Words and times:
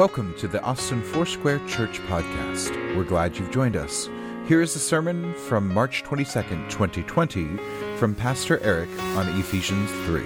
Welcome 0.00 0.32
to 0.38 0.48
the 0.48 0.62
Austin 0.62 1.02
Foursquare 1.02 1.58
Church 1.68 2.00
Podcast. 2.06 2.96
We're 2.96 3.04
glad 3.04 3.36
you've 3.36 3.50
joined 3.50 3.76
us. 3.76 4.08
Here 4.46 4.62
is 4.62 4.74
a 4.74 4.78
sermon 4.78 5.34
from 5.34 5.68
March 5.68 6.02
22nd, 6.04 6.70
2020, 6.70 7.58
from 7.98 8.14
Pastor 8.14 8.58
Eric 8.60 8.88
on 8.98 9.28
Ephesians 9.38 9.90
3. 10.06 10.22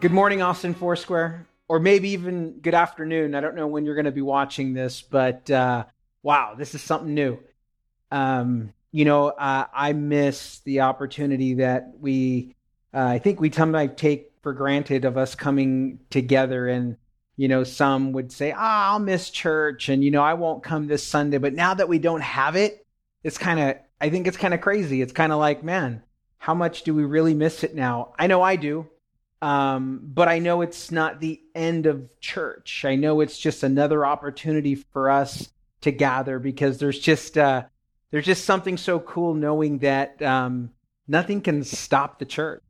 Good 0.00 0.12
morning, 0.12 0.40
Austin 0.40 0.72
Foursquare, 0.72 1.46
or 1.68 1.78
maybe 1.78 2.08
even 2.08 2.60
good 2.60 2.72
afternoon. 2.72 3.34
I 3.34 3.42
don't 3.42 3.56
know 3.56 3.66
when 3.66 3.84
you're 3.84 3.94
going 3.94 4.06
to 4.06 4.10
be 4.10 4.22
watching 4.22 4.72
this, 4.72 5.02
but 5.02 5.50
uh, 5.50 5.84
wow, 6.22 6.54
this 6.56 6.74
is 6.74 6.80
something 6.80 7.12
new. 7.12 7.40
Um, 8.10 8.72
you 8.90 9.04
know, 9.04 9.28
uh, 9.28 9.66
I 9.70 9.92
miss 9.92 10.60
the 10.60 10.80
opportunity 10.80 11.56
that 11.56 11.92
we 12.00 12.53
uh, 12.94 13.06
I 13.06 13.18
think 13.18 13.40
we 13.40 13.50
sometimes 13.50 13.92
take 13.96 14.30
for 14.42 14.52
granted 14.52 15.04
of 15.04 15.16
us 15.16 15.34
coming 15.34 15.98
together 16.10 16.68
and 16.68 16.96
you 17.36 17.48
know 17.48 17.64
some 17.64 18.12
would 18.12 18.30
say 18.30 18.52
oh, 18.52 18.56
i'll 18.58 18.98
miss 18.98 19.30
church 19.30 19.88
and 19.88 20.04
you 20.04 20.10
know 20.10 20.22
i 20.22 20.34
won't 20.34 20.62
come 20.62 20.86
this 20.86 21.02
sunday. 21.02 21.38
But 21.38 21.54
now 21.54 21.74
that 21.74 21.88
we 21.88 21.98
don't 21.98 22.20
have 22.20 22.54
it 22.54 22.86
it's 23.24 23.38
kind 23.38 23.58
of 23.58 23.76
i 24.00 24.10
think 24.10 24.26
it's 24.26 24.36
kind 24.36 24.54
of 24.54 24.60
crazy. 24.60 25.02
It's 25.02 25.12
kind 25.12 25.32
of 25.32 25.38
like 25.38 25.64
man 25.64 26.02
how 26.38 26.54
much 26.54 26.82
do 26.82 26.94
we 26.94 27.04
really 27.04 27.32
miss 27.32 27.64
it 27.64 27.74
now? 27.74 28.12
I 28.18 28.26
know 28.26 28.42
i 28.42 28.56
do 28.56 28.86
um, 29.42 30.00
but 30.04 30.28
i 30.28 30.38
know 30.38 30.60
it's 30.60 30.92
not 30.92 31.20
the 31.20 31.40
end 31.54 31.86
of 31.86 32.08
church. 32.20 32.84
I 32.84 32.94
know 32.94 33.20
it's 33.20 33.38
just 33.38 33.62
another 33.62 34.06
opportunity 34.06 34.74
for 34.74 35.10
us 35.10 35.48
to 35.80 35.90
gather 35.90 36.38
because 36.38 36.78
there's 36.78 37.00
just 37.00 37.36
uh, 37.38 37.64
there's 38.10 38.26
just 38.26 38.44
something 38.44 38.76
so 38.76 39.00
cool 39.00 39.34
knowing 39.34 39.78
that 39.78 40.20
um, 40.22 40.70
nothing 41.08 41.40
can 41.40 41.64
stop 41.64 42.18
the 42.18 42.24
church 42.26 42.62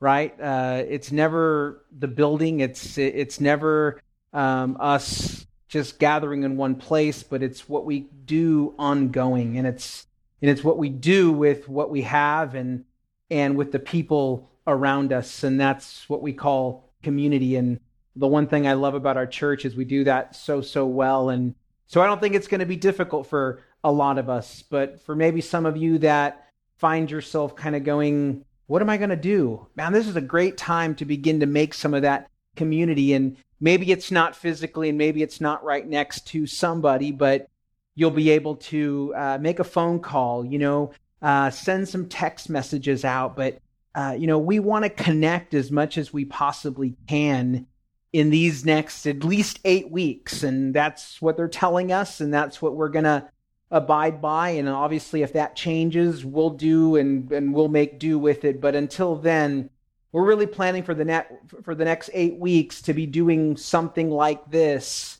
right? 0.00 0.38
Uh, 0.40 0.82
it's 0.88 1.12
never 1.12 1.84
the 1.98 2.08
building. 2.08 2.60
It's 2.60 2.98
it's 2.98 3.40
never 3.40 4.00
um, 4.32 4.76
us 4.80 5.46
just 5.68 5.98
gathering 5.98 6.42
in 6.44 6.56
one 6.56 6.74
place, 6.74 7.22
but 7.22 7.42
it's 7.42 7.68
what 7.68 7.84
we 7.84 8.00
do 8.24 8.74
ongoing, 8.78 9.56
and 9.56 9.66
it's 9.66 10.06
and 10.42 10.50
it's 10.50 10.62
what 10.62 10.78
we 10.78 10.88
do 10.88 11.32
with 11.32 11.68
what 11.68 11.90
we 11.90 12.02
have 12.02 12.54
and 12.54 12.84
and 13.30 13.56
with 13.56 13.72
the 13.72 13.78
people 13.78 14.50
around 14.66 15.12
us, 15.12 15.42
and 15.42 15.60
that's 15.60 16.08
what 16.08 16.22
we 16.22 16.32
call 16.32 16.90
community. 17.02 17.56
And 17.56 17.80
the 18.16 18.28
one 18.28 18.46
thing 18.46 18.66
I 18.66 18.74
love 18.74 18.94
about 18.94 19.16
our 19.16 19.26
church 19.26 19.64
is 19.64 19.74
we 19.74 19.84
do 19.84 20.04
that 20.04 20.36
so 20.36 20.60
so 20.60 20.86
well, 20.86 21.30
and 21.30 21.54
so 21.86 22.02
I 22.02 22.06
don't 22.06 22.20
think 22.20 22.34
it's 22.34 22.48
going 22.48 22.60
to 22.60 22.66
be 22.66 22.76
difficult 22.76 23.26
for 23.26 23.62
a 23.82 23.92
lot 23.92 24.18
of 24.18 24.28
us, 24.30 24.62
but 24.62 25.00
for 25.00 25.14
maybe 25.14 25.40
some 25.40 25.66
of 25.66 25.76
you 25.76 25.98
that 25.98 26.48
find 26.78 27.10
yourself 27.10 27.54
kind 27.54 27.76
of 27.76 27.84
going 27.84 28.44
what 28.66 28.82
am 28.82 28.90
I 28.90 28.96
going 28.96 29.10
to 29.10 29.16
do? 29.16 29.66
Man, 29.76 29.92
this 29.92 30.08
is 30.08 30.16
a 30.16 30.20
great 30.20 30.56
time 30.56 30.94
to 30.96 31.04
begin 31.04 31.40
to 31.40 31.46
make 31.46 31.74
some 31.74 31.94
of 31.94 32.02
that 32.02 32.30
community. 32.56 33.12
And 33.12 33.36
maybe 33.60 33.92
it's 33.92 34.10
not 34.10 34.36
physically 34.36 34.88
and 34.88 34.98
maybe 34.98 35.22
it's 35.22 35.40
not 35.40 35.64
right 35.64 35.86
next 35.86 36.26
to 36.28 36.46
somebody, 36.46 37.12
but 37.12 37.48
you'll 37.94 38.10
be 38.10 38.30
able 38.30 38.56
to 38.56 39.12
uh, 39.16 39.38
make 39.40 39.58
a 39.58 39.64
phone 39.64 40.00
call, 40.00 40.44
you 40.44 40.58
know, 40.58 40.92
uh, 41.22 41.50
send 41.50 41.88
some 41.88 42.08
text 42.08 42.48
messages 42.48 43.04
out. 43.04 43.36
But, 43.36 43.58
uh, 43.94 44.16
you 44.18 44.26
know, 44.26 44.38
we 44.38 44.58
want 44.58 44.84
to 44.84 44.90
connect 44.90 45.54
as 45.54 45.70
much 45.70 45.98
as 45.98 46.12
we 46.12 46.24
possibly 46.24 46.96
can 47.06 47.66
in 48.12 48.30
these 48.30 48.64
next 48.64 49.06
at 49.06 49.24
least 49.24 49.60
eight 49.64 49.90
weeks. 49.90 50.42
And 50.42 50.72
that's 50.74 51.20
what 51.20 51.36
they're 51.36 51.48
telling 51.48 51.92
us. 51.92 52.20
And 52.20 52.32
that's 52.32 52.62
what 52.62 52.76
we're 52.76 52.88
going 52.88 53.04
to 53.04 53.28
abide 53.74 54.22
by. 54.22 54.50
And 54.50 54.68
obviously, 54.68 55.22
if 55.22 55.32
that 55.34 55.56
changes, 55.56 56.24
we'll 56.24 56.50
do 56.50 56.96
and, 56.96 57.30
and 57.32 57.52
we'll 57.52 57.68
make 57.68 57.98
do 57.98 58.18
with 58.18 58.44
it. 58.44 58.60
But 58.60 58.74
until 58.74 59.16
then, 59.16 59.68
we're 60.12 60.24
really 60.24 60.46
planning 60.46 60.84
for 60.84 60.94
the 60.94 61.04
net 61.04 61.30
for 61.64 61.74
the 61.74 61.84
next 61.84 62.08
eight 62.14 62.38
weeks 62.38 62.80
to 62.82 62.94
be 62.94 63.04
doing 63.04 63.56
something 63.56 64.10
like 64.10 64.48
this. 64.48 65.18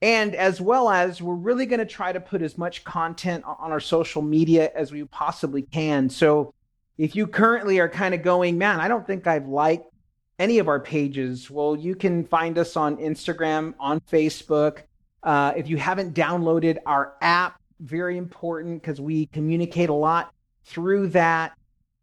And 0.00 0.36
as 0.36 0.60
well 0.60 0.88
as 0.88 1.20
we're 1.20 1.34
really 1.34 1.66
going 1.66 1.80
to 1.80 1.86
try 1.86 2.12
to 2.12 2.20
put 2.20 2.40
as 2.40 2.56
much 2.56 2.84
content 2.84 3.44
on 3.44 3.72
our 3.72 3.80
social 3.80 4.22
media 4.22 4.70
as 4.76 4.92
we 4.92 5.02
possibly 5.04 5.62
can. 5.62 6.08
So 6.08 6.54
if 6.98 7.16
you 7.16 7.26
currently 7.26 7.80
are 7.80 7.88
kind 7.88 8.14
of 8.14 8.22
going, 8.22 8.58
man, 8.58 8.78
I 8.78 8.86
don't 8.86 9.04
think 9.04 9.26
I've 9.26 9.48
liked 9.48 9.92
any 10.38 10.60
of 10.60 10.68
our 10.68 10.78
pages, 10.78 11.50
well, 11.50 11.74
you 11.74 11.96
can 11.96 12.24
find 12.24 12.58
us 12.58 12.76
on 12.76 12.98
Instagram, 12.98 13.74
on 13.80 13.98
Facebook. 13.98 14.82
Uh, 15.24 15.52
if 15.56 15.68
you 15.68 15.76
haven't 15.78 16.14
downloaded 16.14 16.78
our 16.86 17.14
app, 17.20 17.57
very 17.80 18.16
important 18.16 18.82
because 18.82 19.00
we 19.00 19.26
communicate 19.26 19.88
a 19.88 19.94
lot 19.94 20.32
through 20.64 21.08
that. 21.08 21.52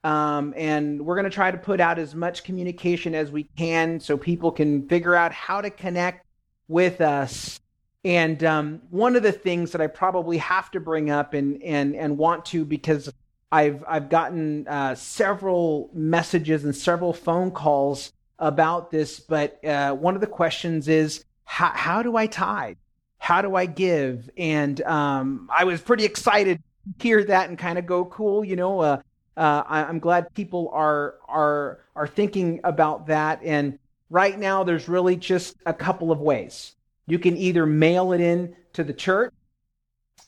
Um, 0.03 0.53
and 0.55 1.03
we're 1.03 1.15
going 1.15 1.25
to 1.25 1.31
try 1.31 1.49
to 1.49 1.57
put 1.57 1.79
out 1.79 1.97
as 1.97 2.13
much 2.13 2.43
communication 2.43 3.15
as 3.15 3.31
we 3.31 3.43
can 3.57 3.99
so 3.99 4.17
people 4.17 4.51
can 4.51 4.87
figure 4.87 5.15
out 5.15 5.31
how 5.31 5.61
to 5.61 5.69
connect 5.71 6.25
with 6.67 7.01
us. 7.01 7.59
And 8.03 8.43
um, 8.43 8.81
one 8.91 9.15
of 9.15 9.23
the 9.23 9.31
things 9.31 9.71
that 9.71 9.81
I 9.81 9.87
probably 9.87 10.37
have 10.37 10.69
to 10.71 10.79
bring 10.79 11.09
up 11.09 11.33
and 11.33 11.61
and 11.63 11.95
and 11.95 12.19
want 12.19 12.45
to 12.45 12.63
because 12.63 13.11
I've 13.51 13.83
I've 13.87 14.09
gotten 14.09 14.67
uh, 14.67 14.93
several 14.93 15.89
messages 15.91 16.65
and 16.65 16.75
several 16.75 17.13
phone 17.13 17.49
calls 17.49 18.13
about 18.37 18.91
this, 18.91 19.19
but 19.19 19.63
uh, 19.65 19.93
one 19.93 20.13
of 20.15 20.21
the 20.21 20.27
questions 20.27 20.87
is 20.87 21.23
how, 21.45 21.71
how 21.73 22.03
do 22.03 22.15
I 22.17 22.27
tithe? 22.27 22.77
How 23.17 23.41
do 23.41 23.55
I 23.55 23.65
give? 23.65 24.29
And 24.37 24.81
um, 24.83 25.49
I 25.55 25.63
was 25.63 25.81
pretty 25.81 26.05
excited 26.05 26.61
to 26.99 27.03
hear 27.03 27.23
that 27.23 27.49
and 27.49 27.57
kind 27.57 27.77
of 27.77 27.85
go, 27.85 28.05
cool, 28.05 28.43
you 28.43 28.55
know. 28.55 28.79
Uh, 28.79 29.01
uh, 29.37 29.63
I, 29.67 29.89
am 29.89 29.99
glad 29.99 30.33
people 30.33 30.69
are 30.73 31.15
are 31.27 31.79
are 31.95 32.07
thinking 32.07 32.61
about 32.63 33.07
that. 33.07 33.41
And 33.43 33.79
right 34.09 34.37
now, 34.37 34.63
there's 34.63 34.87
really 34.87 35.15
just 35.15 35.55
a 35.65 35.73
couple 35.73 36.11
of 36.11 36.19
ways. 36.19 36.75
You 37.07 37.19
can 37.19 37.35
either 37.37 37.65
mail 37.65 38.13
it 38.13 38.21
in 38.21 38.55
to 38.73 38.83
the 38.83 38.93
church, 38.93 39.33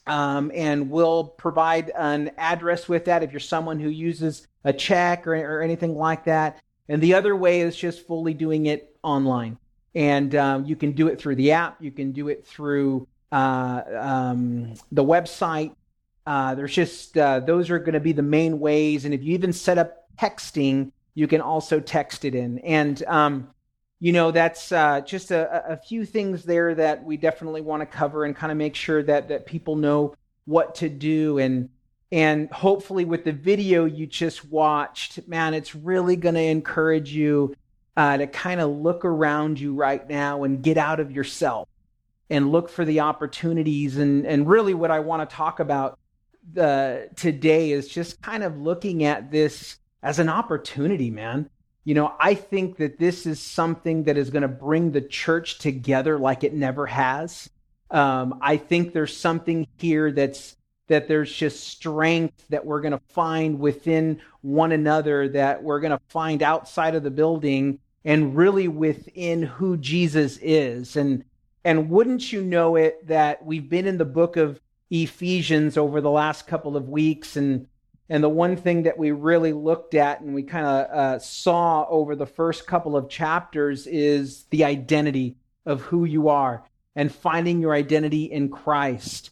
um, 0.06 0.52
and 0.54 0.90
we'll 0.90 1.24
provide 1.24 1.92
an 1.96 2.32
address 2.38 2.90
with 2.90 3.06
that 3.06 3.24
if 3.24 3.32
you're 3.32 3.40
someone 3.40 3.80
who 3.80 3.90
uses 3.90 4.48
a 4.64 4.74
check 4.74 5.26
or, 5.26 5.36
or 5.36 5.62
anything 5.62 5.96
like 5.96 6.26
that. 6.26 6.60
And 6.90 7.02
the 7.02 7.14
other 7.14 7.36
way 7.36 7.62
is 7.62 7.76
just 7.76 8.08
fully 8.08 8.34
doing 8.34 8.66
it 8.66 8.96
online. 9.04 9.58
And 9.98 10.36
um, 10.36 10.66
you 10.66 10.76
can 10.76 10.92
do 10.92 11.08
it 11.08 11.20
through 11.20 11.38
the 11.38 11.54
app, 11.54 11.82
you 11.82 11.90
can 11.90 12.12
do 12.12 12.28
it 12.28 12.46
through 12.46 13.08
uh, 13.32 13.82
um, 14.00 14.76
the 14.92 15.04
website. 15.04 15.74
Uh, 16.28 16.54
there's 16.54 16.76
just, 16.76 17.18
uh, 17.18 17.40
those 17.40 17.72
are 17.72 17.80
going 17.80 17.94
to 17.94 18.00
be 18.00 18.12
the 18.12 18.22
main 18.22 18.60
ways. 18.60 19.06
And 19.06 19.14
if 19.14 19.24
you 19.24 19.34
even 19.34 19.52
set 19.52 19.80
up 19.80 20.08
texting, 20.16 20.92
you 21.16 21.28
can 21.28 21.42
also 21.42 21.80
text 21.80 22.26
it 22.26 22.36
in. 22.36 22.60
And, 22.60 23.04
um, 23.08 23.50
you 24.00 24.14
know, 24.14 24.30
that's 24.30 24.72
uh, 24.72 25.02
just 25.02 25.32
a, 25.32 25.72
a 25.72 25.78
few 25.78 26.06
things 26.06 26.44
there 26.44 26.76
that 26.76 27.04
we 27.04 27.18
definitely 27.18 27.62
want 27.62 27.82
to 27.82 27.88
cover 27.88 28.24
and 28.24 28.36
kind 28.36 28.52
of 28.52 28.58
make 28.60 28.76
sure 28.76 29.02
that, 29.02 29.30
that 29.30 29.48
people 29.48 29.76
know 29.76 30.14
what 30.46 30.76
to 30.76 30.90
do. 30.90 31.40
And, 31.40 31.70
and 32.12 32.52
hopefully, 32.52 33.04
with 33.04 33.24
the 33.24 33.32
video 33.32 33.86
you 33.86 34.06
just 34.06 34.46
watched, 34.46 35.28
man, 35.28 35.56
it's 35.56 35.74
really 35.74 36.16
going 36.16 36.36
to 36.36 36.42
encourage 36.42 37.12
you 37.12 37.56
uh, 37.98 38.16
to 38.16 38.28
kind 38.28 38.62
of 38.62 38.70
look 38.70 39.04
around 39.04 39.60
you 39.60 39.74
right 39.74 40.08
now 40.08 40.44
and 40.44 40.62
get 40.62 40.78
out 40.78 41.00
of 41.00 41.12
yourself 41.12 41.68
and 42.30 42.52
look 42.52 42.70
for 42.70 42.86
the 42.86 43.00
opportunities. 43.00 43.98
And, 43.98 44.26
and 44.26 44.48
really, 44.48 44.76
what 44.76 44.92
I 44.92 45.00
want 45.00 45.28
to 45.28 45.36
talk 45.36 45.60
about 45.60 45.98
the, 46.54 47.10
today 47.16 47.72
is 47.72 47.88
just 47.88 48.22
kind 48.22 48.44
of 48.44 48.60
looking 48.60 49.04
at 49.04 49.32
this 49.32 49.80
as 50.04 50.20
an 50.20 50.30
opportunity, 50.30 51.10
man. 51.10 51.50
You 51.86 51.96
know, 51.96 52.14
I 52.20 52.36
think 52.36 52.78
that 52.78 53.00
this 53.00 53.26
is 53.26 53.42
something 53.42 54.04
that 54.04 54.16
is 54.16 54.30
going 54.30 54.44
to 54.44 54.48
bring 54.48 54.92
the 54.92 55.02
church 55.02 55.58
together 55.58 56.20
like 56.20 56.44
it 56.44 56.54
never 56.54 56.86
has. 56.86 57.50
Um, 57.90 58.38
I 58.42 58.58
think 58.58 58.94
there's 58.94 59.18
something 59.18 59.68
here 59.78 60.12
that's 60.12 60.56
that 60.88 61.08
there's 61.08 61.34
just 61.34 61.68
strength 61.68 62.46
that 62.50 62.66
we're 62.66 62.80
going 62.80 62.94
to 62.94 63.02
find 63.10 63.60
within 63.60 64.22
one 64.42 64.72
another 64.72 65.28
that 65.30 65.62
we're 65.62 65.82
going 65.82 65.92
to 65.92 66.00
find 66.08 66.42
outside 66.42 66.96
of 66.96 67.04
the 67.04 67.12
building 67.12 67.80
and 68.08 68.38
really 68.38 68.70
within 68.70 69.44
who 69.44 69.76
Jesus 69.76 70.40
is. 70.42 70.96
And 70.96 71.26
and 71.66 71.90
wouldn't 71.90 72.32
you 72.32 72.42
know 72.42 72.78
it 72.78 73.06
that 73.08 73.46
we've 73.46 73.70
been 73.70 73.86
in 73.86 73.98
the 73.98 74.06
book 74.06 74.38
of 74.38 74.62
Ephesians 74.90 75.78
over 75.78 76.00
the 76.00 76.10
last 76.10 76.48
couple 76.48 76.78
of 76.78 76.88
weeks 76.88 77.36
and 77.36 77.68
and 78.08 78.24
the 78.24 78.30
one 78.30 78.56
thing 78.56 78.84
that 78.84 78.98
we 78.98 79.12
really 79.12 79.52
looked 79.52 79.94
at 79.94 80.22
and 80.22 80.34
we 80.34 80.44
kind 80.44 80.66
of 80.66 80.90
uh, 80.90 81.20
saw 81.20 81.86
over 81.90 82.16
the 82.16 82.26
first 82.26 82.66
couple 82.66 82.96
of 82.96 83.10
chapters 83.10 83.86
is 83.86 84.46
the 84.52 84.64
identity 84.64 85.36
of 85.66 85.82
who 85.82 86.06
you 86.06 86.30
are 86.30 86.64
and 86.96 87.14
finding 87.14 87.60
your 87.60 87.74
identity 87.74 88.24
in 88.24 88.48
Christ. 88.48 89.32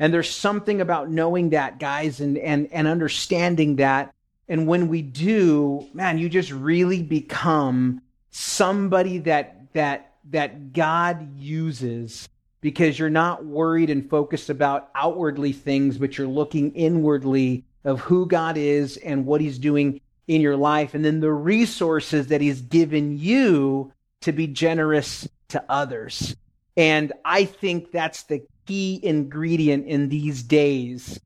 And 0.00 0.12
there's 0.12 0.28
something 0.28 0.80
about 0.80 1.08
knowing 1.08 1.50
that, 1.50 1.78
guys, 1.78 2.18
and, 2.18 2.36
and, 2.36 2.68
and 2.72 2.88
understanding 2.88 3.76
that. 3.76 4.12
And 4.48 4.66
when 4.66 4.88
we 4.88 5.02
do, 5.02 5.86
man, 5.94 6.18
you 6.18 6.28
just 6.28 6.50
really 6.50 7.04
become 7.04 8.02
somebody 8.36 9.18
that 9.18 9.72
that 9.72 10.14
that 10.30 10.72
God 10.72 11.38
uses 11.38 12.28
because 12.60 12.98
you're 12.98 13.10
not 13.10 13.44
worried 13.44 13.90
and 13.90 14.10
focused 14.10 14.50
about 14.50 14.90
outwardly 14.94 15.52
things, 15.52 15.98
but 15.98 16.18
you're 16.18 16.26
looking 16.26 16.72
inwardly 16.72 17.64
of 17.84 18.00
who 18.00 18.26
God 18.26 18.56
is 18.56 18.96
and 18.96 19.24
what 19.24 19.40
he's 19.40 19.58
doing 19.58 20.00
in 20.26 20.40
your 20.40 20.56
life, 20.56 20.94
and 20.94 21.04
then 21.04 21.20
the 21.20 21.32
resources 21.32 22.28
that 22.28 22.40
He's 22.40 22.60
given 22.60 23.18
you 23.18 23.92
to 24.22 24.32
be 24.32 24.46
generous 24.46 25.28
to 25.48 25.64
others. 25.68 26.34
And 26.76 27.12
I 27.24 27.44
think 27.44 27.92
that's 27.92 28.24
the 28.24 28.42
key 28.66 29.00
ingredient 29.02 29.86
in 29.86 30.08
these 30.08 30.42
days 30.42 31.20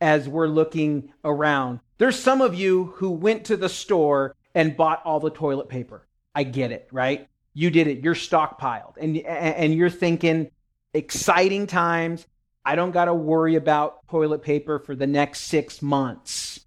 as 0.00 0.28
we're 0.28 0.48
looking 0.48 1.12
around. 1.24 1.80
There's 1.98 2.18
some 2.18 2.40
of 2.40 2.54
you 2.54 2.86
who 2.96 3.10
went 3.10 3.44
to 3.46 3.56
the 3.56 3.68
store 3.68 4.34
and 4.54 4.76
bought 4.76 5.02
all 5.04 5.20
the 5.20 5.30
toilet 5.30 5.68
paper. 5.68 6.02
I 6.34 6.44
get 6.44 6.72
it, 6.72 6.88
right? 6.92 7.28
You 7.54 7.70
did 7.70 7.86
it. 7.86 8.04
You're 8.04 8.14
stockpiled 8.14 8.94
and 8.98 9.16
and 9.16 9.74
you're 9.74 9.90
thinking 9.90 10.50
exciting 10.94 11.66
times. 11.66 12.26
I 12.64 12.76
don't 12.76 12.92
got 12.92 13.06
to 13.06 13.14
worry 13.14 13.56
about 13.56 14.06
toilet 14.08 14.42
paper 14.42 14.78
for 14.78 14.94
the 14.94 15.06
next 15.06 15.40
6 15.42 15.82
months. 15.82 16.60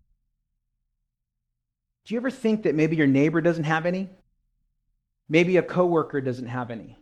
Do 2.05 2.13
you 2.13 2.19
ever 2.19 2.31
think 2.31 2.63
that 2.63 2.75
maybe 2.75 2.95
your 2.95 3.07
neighbor 3.07 3.39
doesn't 3.39 3.63
have 3.63 3.85
any? 3.85 4.09
Maybe 5.29 5.55
a 5.55 5.63
coworker 5.63 6.19
doesn't 6.19 6.47
have 6.47 6.69
any. 6.69 6.97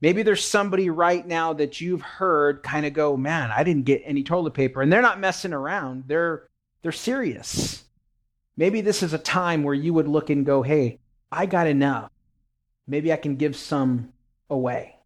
Maybe 0.00 0.22
there's 0.22 0.44
somebody 0.44 0.90
right 0.90 1.26
now 1.26 1.52
that 1.54 1.80
you've 1.80 2.02
heard 2.02 2.62
kind 2.62 2.84
of 2.84 2.92
go, 2.92 3.16
"Man, 3.16 3.50
I 3.50 3.62
didn't 3.62 3.84
get 3.84 4.02
any 4.04 4.24
toilet 4.24 4.54
paper." 4.54 4.82
And 4.82 4.92
they're 4.92 5.00
not 5.00 5.20
messing 5.20 5.52
around. 5.52 6.04
They're 6.06 6.48
they're 6.82 6.92
serious. 6.92 7.84
Maybe 8.56 8.80
this 8.80 9.02
is 9.02 9.12
a 9.12 9.18
time 9.18 9.62
where 9.62 9.74
you 9.74 9.94
would 9.94 10.08
look 10.08 10.28
and 10.28 10.44
go, 10.44 10.62
"Hey, 10.62 10.98
I 11.30 11.46
got 11.46 11.66
enough. 11.66 12.10
Maybe 12.86 13.12
I 13.12 13.16
can 13.16 13.36
give 13.36 13.56
some 13.56 14.12
away. 14.48 14.96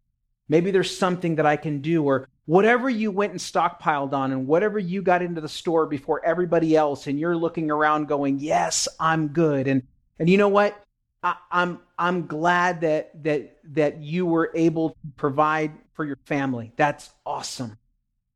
Maybe 0.47 0.71
there's 0.71 0.95
something 0.95 1.35
that 1.35 1.45
I 1.45 1.55
can 1.55 1.81
do 1.81 2.03
or 2.03 2.27
whatever 2.45 2.89
you 2.89 3.11
went 3.11 3.31
and 3.31 3.39
stockpiled 3.39 4.13
on 4.13 4.31
and 4.31 4.47
whatever 4.47 4.77
you 4.77 5.01
got 5.01 5.21
into 5.21 5.41
the 5.41 5.49
store 5.49 5.85
before 5.85 6.23
everybody 6.25 6.75
else 6.75 7.07
and 7.07 7.19
you're 7.19 7.37
looking 7.37 7.71
around 7.71 8.07
going, 8.07 8.39
"Yes, 8.39 8.87
I'm 8.99 9.29
good." 9.29 9.67
And 9.67 9.83
and 10.19 10.29
you 10.29 10.37
know 10.37 10.49
what? 10.49 10.77
I, 11.23 11.35
I'm 11.51 11.79
I'm 11.97 12.27
glad 12.27 12.81
that 12.81 13.23
that 13.23 13.57
that 13.73 14.01
you 14.01 14.25
were 14.25 14.51
able 14.53 14.89
to 14.89 14.95
provide 15.15 15.71
for 15.93 16.05
your 16.05 16.17
family. 16.25 16.73
That's 16.75 17.09
awesome. 17.25 17.77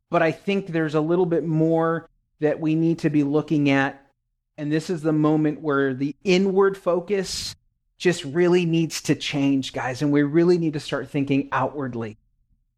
But 0.09 0.21
I 0.21 0.31
think 0.31 0.67
there's 0.67 0.95
a 0.95 1.01
little 1.01 1.25
bit 1.25 1.43
more 1.43 2.09
that 2.39 2.59
we 2.59 2.75
need 2.75 2.99
to 2.99 3.09
be 3.09 3.23
looking 3.23 3.69
at. 3.69 4.01
And 4.57 4.71
this 4.71 4.89
is 4.89 5.01
the 5.01 5.11
moment 5.11 5.61
where 5.61 5.93
the 5.93 6.15
inward 6.23 6.77
focus 6.77 7.55
just 7.97 8.23
really 8.25 8.65
needs 8.65 9.01
to 9.03 9.15
change, 9.15 9.73
guys. 9.73 10.01
And 10.01 10.11
we 10.11 10.23
really 10.23 10.57
need 10.57 10.73
to 10.73 10.79
start 10.79 11.09
thinking 11.09 11.49
outwardly. 11.51 12.17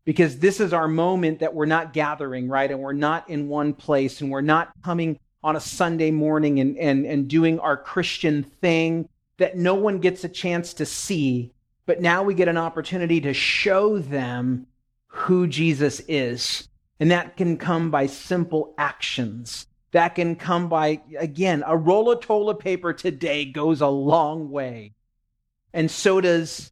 Because 0.06 0.40
this 0.40 0.60
is 0.60 0.72
our 0.72 0.88
moment 0.88 1.40
that 1.40 1.54
we're 1.54 1.66
not 1.66 1.92
gathering, 1.92 2.48
right? 2.48 2.72
And 2.72 2.80
we're 2.80 2.94
not 2.94 3.30
in 3.30 3.50
one 3.50 3.74
place 3.74 4.22
and 4.22 4.32
we're 4.32 4.42
not 4.42 4.72
coming 4.84 5.20
on 5.44 5.56
a 5.56 5.62
Sunday 5.62 6.12
morning 6.12 6.60
and, 6.60 6.78
and, 6.78 7.06
and 7.06 7.28
doing 7.28 7.60
our 7.60 7.76
Christian 7.76 8.44
thing 8.44 9.10
that 9.38 9.58
no 9.58 9.76
one 9.76 10.00
gets 10.00 10.24
a 10.24 10.30
chance 10.30 10.74
to 10.76 10.86
see, 10.86 11.52
but 11.86 12.02
now 12.02 12.24
we 12.24 12.34
get 12.34 12.48
an 12.48 12.58
opportunity 12.58 13.22
to 13.22 13.34
show 13.34 14.00
them 14.00 14.68
who 15.08 15.48
Jesus 15.48 16.02
is. 16.08 16.68
And 17.00 17.12
that 17.12 17.38
can 17.38 17.58
come 17.58 17.92
by 17.92 18.08
simple 18.08 18.74
actions. 18.78 19.68
That 19.92 20.16
can 20.16 20.36
come 20.36 20.68
by, 20.68 21.02
again, 21.18 21.64
a 21.66 21.78
roll 21.78 22.12
of 22.12 22.22
toilet 22.22 22.60
paper 22.60 22.94
today 22.94 23.46
goes 23.46 23.82
a 23.82 23.88
long 23.88 24.50
way. 24.50 24.94
And 25.78 25.90
so 25.90 26.20
does 26.20 26.72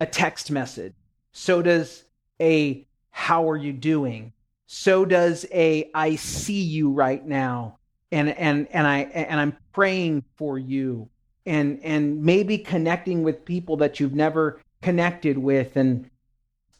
a 0.00 0.06
text 0.06 0.50
message. 0.50 0.94
So 1.32 1.60
does 1.60 2.04
a, 2.40 2.86
how 3.10 3.50
are 3.50 3.56
you 3.56 3.72
doing? 3.72 4.32
So 4.66 5.04
does 5.04 5.44
a, 5.52 5.90
I 5.94 6.16
see 6.16 6.62
you 6.62 6.90
right 6.90 7.24
now. 7.24 7.78
And, 8.10 8.30
and, 8.30 8.66
and 8.72 8.86
I, 8.86 9.00
and 9.00 9.38
I'm 9.38 9.56
praying 9.72 10.24
for 10.36 10.58
you 10.58 11.10
and 11.48 11.80
and 11.82 12.22
maybe 12.22 12.58
connecting 12.58 13.22
with 13.22 13.44
people 13.44 13.78
that 13.78 13.98
you've 13.98 14.14
never 14.14 14.60
connected 14.82 15.38
with 15.38 15.76
and 15.76 16.10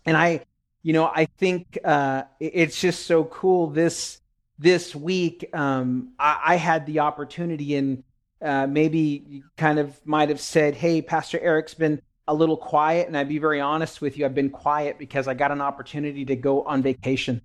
and 0.04 0.16
I 0.16 0.44
you 0.82 0.92
know 0.92 1.06
I 1.06 1.24
think 1.38 1.78
uh, 1.84 2.24
it's 2.38 2.80
just 2.80 3.06
so 3.06 3.24
cool 3.24 3.68
this 3.68 4.20
this 4.58 4.94
week 4.94 5.48
um, 5.54 6.12
I, 6.18 6.40
I, 6.44 6.56
had 6.56 6.84
the 6.84 6.98
opportunity 6.98 7.76
and 7.76 8.02
uh, 8.42 8.66
maybe 8.66 9.24
you 9.28 9.42
kind 9.56 9.78
of 9.78 9.98
might 10.06 10.28
have 10.28 10.40
said 10.40 10.74
hey 10.74 11.02
Pastor 11.02 11.38
Eric's 11.40 11.74
been 11.74 12.00
a 12.26 12.34
little 12.34 12.56
quiet 12.56 13.08
and 13.08 13.16
I'd 13.16 13.28
be 13.28 13.38
very 13.38 13.60
honest 13.60 14.00
with 14.00 14.16
you 14.16 14.24
I've 14.24 14.34
been 14.34 14.50
quiet 14.50 14.98
because 14.98 15.28
I 15.28 15.34
got 15.34 15.50
an 15.50 15.60
opportunity 15.60 16.24
to 16.26 16.36
go 16.36 16.62
on 16.62 16.82
vacation 16.82 17.40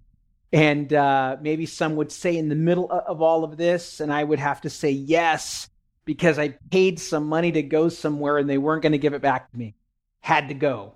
and 0.51 0.93
uh, 0.93 1.37
maybe 1.41 1.65
some 1.65 1.95
would 1.95 2.11
say 2.11 2.37
in 2.37 2.47
the 2.47 2.55
middle 2.55 2.91
of 2.91 3.21
all 3.21 3.43
of 3.43 3.57
this 3.57 3.99
and 3.99 4.13
I 4.13 4.23
would 4.23 4.39
have 4.39 4.61
to 4.61 4.69
say 4.69 4.91
yes 4.91 5.67
because 6.05 6.37
I 6.37 6.49
paid 6.69 6.99
some 6.99 7.27
money 7.27 7.51
to 7.51 7.63
go 7.63 7.89
somewhere 7.89 8.37
and 8.37 8.49
they 8.49 8.57
weren't 8.57 8.83
going 8.83 8.91
to 8.91 8.97
give 8.97 9.13
it 9.13 9.21
back 9.21 9.51
to 9.51 9.57
me. 9.57 9.75
Had 10.19 10.49
to 10.49 10.53
go. 10.53 10.95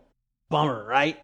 Bummer, 0.49 0.85
right? 0.85 1.17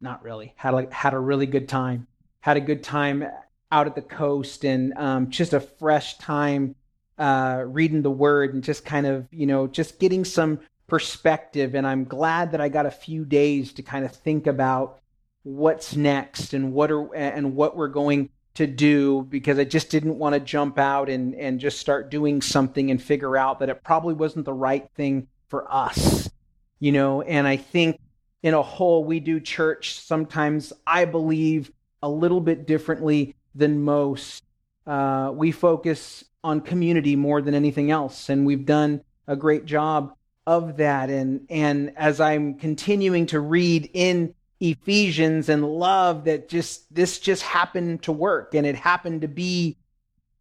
Not 0.00 0.22
really. 0.22 0.54
Had 0.56 0.74
a, 0.74 0.94
had 0.94 1.14
a 1.14 1.18
really 1.18 1.46
good 1.46 1.68
time. 1.68 2.06
Had 2.40 2.56
a 2.56 2.60
good 2.60 2.82
time 2.82 3.24
out 3.70 3.86
at 3.86 3.94
the 3.94 4.02
coast 4.02 4.64
and 4.64 4.92
um, 4.96 5.30
just 5.30 5.52
a 5.52 5.60
fresh 5.60 6.18
time 6.18 6.74
uh, 7.18 7.64
reading 7.66 8.02
the 8.02 8.10
word 8.10 8.54
and 8.54 8.62
just 8.62 8.84
kind 8.84 9.06
of, 9.06 9.26
you 9.30 9.46
know, 9.46 9.66
just 9.66 9.98
getting 9.98 10.24
some 10.24 10.60
perspective. 10.86 11.74
And 11.74 11.86
I'm 11.86 12.04
glad 12.04 12.52
that 12.52 12.60
I 12.60 12.68
got 12.68 12.86
a 12.86 12.90
few 12.90 13.24
days 13.24 13.72
to 13.74 13.82
kind 13.82 14.04
of 14.04 14.12
think 14.12 14.46
about 14.46 15.00
what's 15.42 15.96
next 15.96 16.54
and 16.54 16.72
what 16.72 16.90
are 16.90 17.14
and 17.14 17.56
what 17.56 17.76
we're 17.76 17.88
going 17.88 18.30
to 18.54 18.66
do 18.66 19.22
because 19.22 19.58
I 19.58 19.64
just 19.64 19.90
didn't 19.90 20.18
want 20.18 20.34
to 20.34 20.40
jump 20.40 20.78
out 20.78 21.08
and, 21.08 21.34
and 21.34 21.58
just 21.58 21.78
start 21.78 22.10
doing 22.10 22.42
something 22.42 22.90
and 22.90 23.02
figure 23.02 23.36
out 23.36 23.60
that 23.60 23.70
it 23.70 23.82
probably 23.82 24.14
wasn't 24.14 24.44
the 24.44 24.52
right 24.52 24.86
thing 24.94 25.28
for 25.48 25.72
us. 25.72 26.30
You 26.78 26.92
know, 26.92 27.22
and 27.22 27.46
I 27.46 27.56
think 27.56 27.98
in 28.42 28.54
a 28.54 28.62
whole, 28.62 29.04
we 29.04 29.20
do 29.20 29.40
church 29.40 30.00
sometimes, 30.00 30.72
I 30.86 31.04
believe, 31.04 31.70
a 32.02 32.08
little 32.08 32.40
bit 32.40 32.66
differently 32.66 33.36
than 33.54 33.82
most. 33.82 34.42
Uh, 34.86 35.30
we 35.34 35.52
focus 35.52 36.24
on 36.44 36.60
community 36.60 37.16
more 37.16 37.40
than 37.40 37.54
anything 37.54 37.90
else, 37.90 38.28
and 38.28 38.44
we've 38.44 38.66
done 38.66 39.02
a 39.26 39.36
great 39.36 39.64
job 39.64 40.14
of 40.46 40.76
that. 40.78 41.08
And, 41.08 41.46
and 41.48 41.92
as 41.96 42.20
I'm 42.20 42.54
continuing 42.54 43.26
to 43.26 43.40
read 43.40 43.90
in 43.94 44.34
Ephesians 44.62 45.48
and 45.48 45.64
love 45.64 46.24
that 46.24 46.48
just 46.48 46.92
this 46.94 47.18
just 47.18 47.42
happened 47.42 48.02
to 48.04 48.12
work 48.12 48.54
and 48.54 48.64
it 48.64 48.76
happened 48.76 49.22
to 49.22 49.28
be 49.28 49.76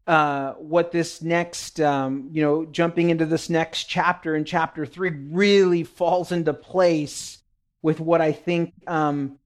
uh, 0.05 0.53
what 0.53 0.91
this 0.91 1.23
next 1.23 1.81
um, 1.81 2.29
you 2.31 2.43
know 2.43 2.65
jumping 2.65 3.09
into 3.09 3.25
this 3.25 3.49
next 3.49 3.85
chapter 3.85 4.35
in 4.35 4.45
chapter 4.45 4.85
three 4.85 5.09
really 5.31 5.83
falls 5.83 6.31
into 6.31 6.53
place 6.53 7.39
with 7.81 7.99
what 7.99 8.21
I 8.21 8.31
think 8.31 8.73
um, 8.85 9.39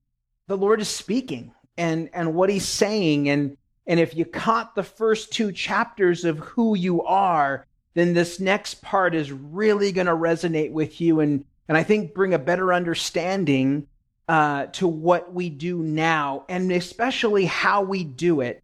the 0.47 0.57
Lord 0.57 0.81
is 0.81 0.89
speaking 0.89 1.53
and 1.77 2.09
and 2.13 2.33
what 2.33 2.49
He's 2.49 2.67
saying 2.67 3.29
and 3.29 3.55
and 3.87 3.99
if 3.99 4.15
you 4.15 4.25
caught 4.25 4.75
the 4.75 4.83
first 4.83 5.31
two 5.31 5.51
chapters 5.51 6.25
of 6.25 6.39
who 6.39 6.75
you 6.75 7.03
are, 7.03 7.65
then 7.93 8.13
this 8.13 8.39
next 8.39 8.81
part 8.81 9.15
is 9.15 9.31
really 9.31 9.91
going 9.91 10.07
to 10.07 10.13
resonate 10.13 10.71
with 10.71 10.99
you 10.99 11.19
and 11.19 11.45
and 11.67 11.77
I 11.77 11.83
think 11.83 12.13
bring 12.13 12.33
a 12.33 12.39
better 12.39 12.71
understanding 12.71 13.87
uh, 14.27 14.67
to 14.67 14.87
what 14.87 15.33
we 15.33 15.49
do 15.49 15.79
now, 15.79 16.45
and 16.49 16.71
especially 16.71 17.45
how 17.45 17.81
we 17.81 18.03
do 18.03 18.41
it. 18.41 18.63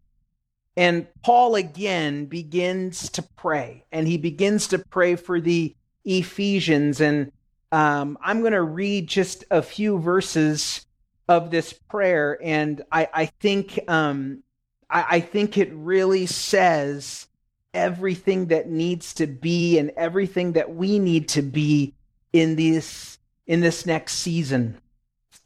And 0.77 1.07
Paul 1.23 1.55
again 1.55 2.25
begins 2.25 3.09
to 3.11 3.21
pray, 3.21 3.85
and 3.91 4.07
he 4.07 4.17
begins 4.17 4.67
to 4.67 4.79
pray 4.79 5.15
for 5.15 5.41
the 5.41 5.75
Ephesians. 6.05 7.01
And 7.01 7.31
um, 7.71 8.17
I'm 8.21 8.41
going 8.41 8.53
to 8.53 8.61
read 8.61 9.07
just 9.07 9.43
a 9.51 9.61
few 9.61 9.99
verses 9.99 10.85
of 11.27 11.51
this 11.51 11.73
prayer, 11.73 12.39
and 12.41 12.81
I, 12.91 13.07
I 13.13 13.25
think 13.25 13.79
um, 13.87 14.43
I, 14.91 15.05
I 15.09 15.19
think 15.19 15.57
it 15.57 15.71
really 15.73 16.25
says 16.25 17.27
everything 17.73 18.47
that 18.47 18.69
needs 18.69 19.13
to 19.15 19.27
be 19.27 19.79
and 19.79 19.91
everything 19.95 20.53
that 20.53 20.75
we 20.75 20.99
need 20.99 21.29
to 21.29 21.41
be 21.41 21.93
in 22.33 22.55
this 22.55 23.17
in 23.47 23.59
this 23.61 23.85
next 23.85 24.15
season. 24.15 24.77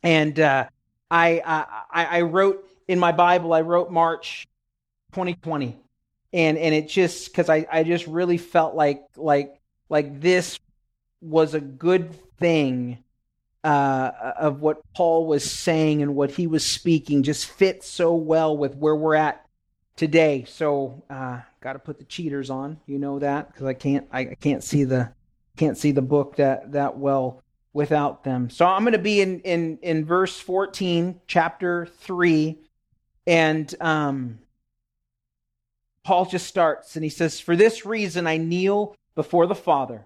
And 0.04 0.40
uh, 0.40 0.68
I, 1.10 1.42
I, 1.92 2.06
I 2.06 2.22
wrote 2.22 2.68
in 2.88 3.00
my 3.00 3.12
Bible, 3.12 3.54
I 3.54 3.62
wrote 3.62 3.90
March 3.92 4.48
2020. 5.14 5.76
And, 6.34 6.58
and 6.58 6.76
it 6.76 6.90
just, 6.90 7.28
because 7.28 7.50
I, 7.50 7.66
I 7.72 7.84
just 7.84 8.06
really 8.08 8.38
felt 8.38 8.76
like, 8.76 9.04
like, 9.16 9.60
like 9.90 10.20
this 10.20 10.60
was 11.22 11.54
a 11.54 11.62
good 11.62 12.14
thing 12.38 12.98
uh, 13.66 14.34
of 14.38 14.62
what 14.62 14.82
Paul 14.94 15.26
was 15.26 15.50
saying 15.50 16.04
and 16.04 16.16
what 16.16 16.30
he 16.30 16.46
was 16.46 16.64
speaking 16.64 17.24
just 17.24 17.48
fits 17.48 17.88
so 17.90 18.14
well 18.14 18.56
with 18.56 18.76
where 18.76 18.96
we're 18.96 19.16
at 19.16 19.44
today. 19.96 20.46
So, 20.48 21.04
uh, 21.10 21.42
got 21.62 21.74
to 21.74 21.80
put 21.80 21.98
the 21.98 22.06
cheaters 22.06 22.52
on. 22.52 22.80
You 22.86 23.00
know 23.00 23.18
that 23.18 23.52
because 23.52 23.66
I 23.66 23.74
can't 23.74 24.08
I 24.12 24.26
can't 24.26 24.64
see 24.64 24.84
the 24.84 25.12
can't 25.58 25.80
see 25.80 25.92
the 25.92 26.04
book 26.04 26.36
that 26.36 26.74
that 26.74 27.00
well 27.00 27.42
without 27.74 28.24
them. 28.24 28.52
So 28.52 28.68
I'm 28.68 28.84
going 28.84 28.94
to 28.94 29.00
be 29.00 29.20
in 29.20 29.40
in 29.40 29.80
in 29.82 30.06
verse 30.06 30.40
14, 30.40 31.22
chapter 31.26 31.88
3, 31.88 32.60
and 33.26 33.74
um 33.82 34.40
Paul 36.04 36.26
just 36.26 36.46
starts 36.46 36.96
and 36.96 37.04
he 37.04 37.10
says, 37.10 37.40
"For 37.40 37.56
this 37.56 37.84
reason 37.84 38.28
I 38.28 38.38
kneel 38.38 38.96
before 39.16 39.48
the 39.48 39.56
Father, 39.56 40.06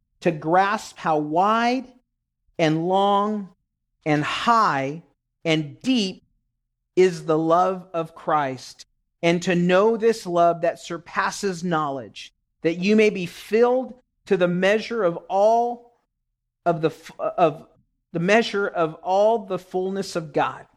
to 0.21 0.31
grasp 0.31 0.97
how 0.97 1.17
wide 1.17 1.85
and 2.57 2.87
long 2.87 3.49
and 4.05 4.23
high 4.23 5.03
and 5.43 5.79
deep 5.81 6.23
is 6.95 7.25
the 7.25 7.37
love 7.37 7.87
of 7.93 8.15
Christ, 8.15 8.85
and 9.23 9.41
to 9.43 9.55
know 9.55 9.97
this 9.97 10.25
love 10.25 10.61
that 10.61 10.79
surpasses 10.79 11.63
knowledge, 11.63 12.33
that 12.61 12.77
you 12.77 12.95
may 12.95 13.09
be 13.09 13.25
filled 13.25 13.93
to 14.25 14.37
the 14.37 14.47
measure 14.47 15.03
of 15.03 15.17
all 15.29 15.93
of 16.65 16.81
the 16.81 16.93
of 17.19 17.67
the 18.11 18.19
measure 18.19 18.67
of 18.67 18.95
all 18.95 19.45
the 19.45 19.57
fullness 19.57 20.15
of 20.15 20.33
God. 20.33 20.67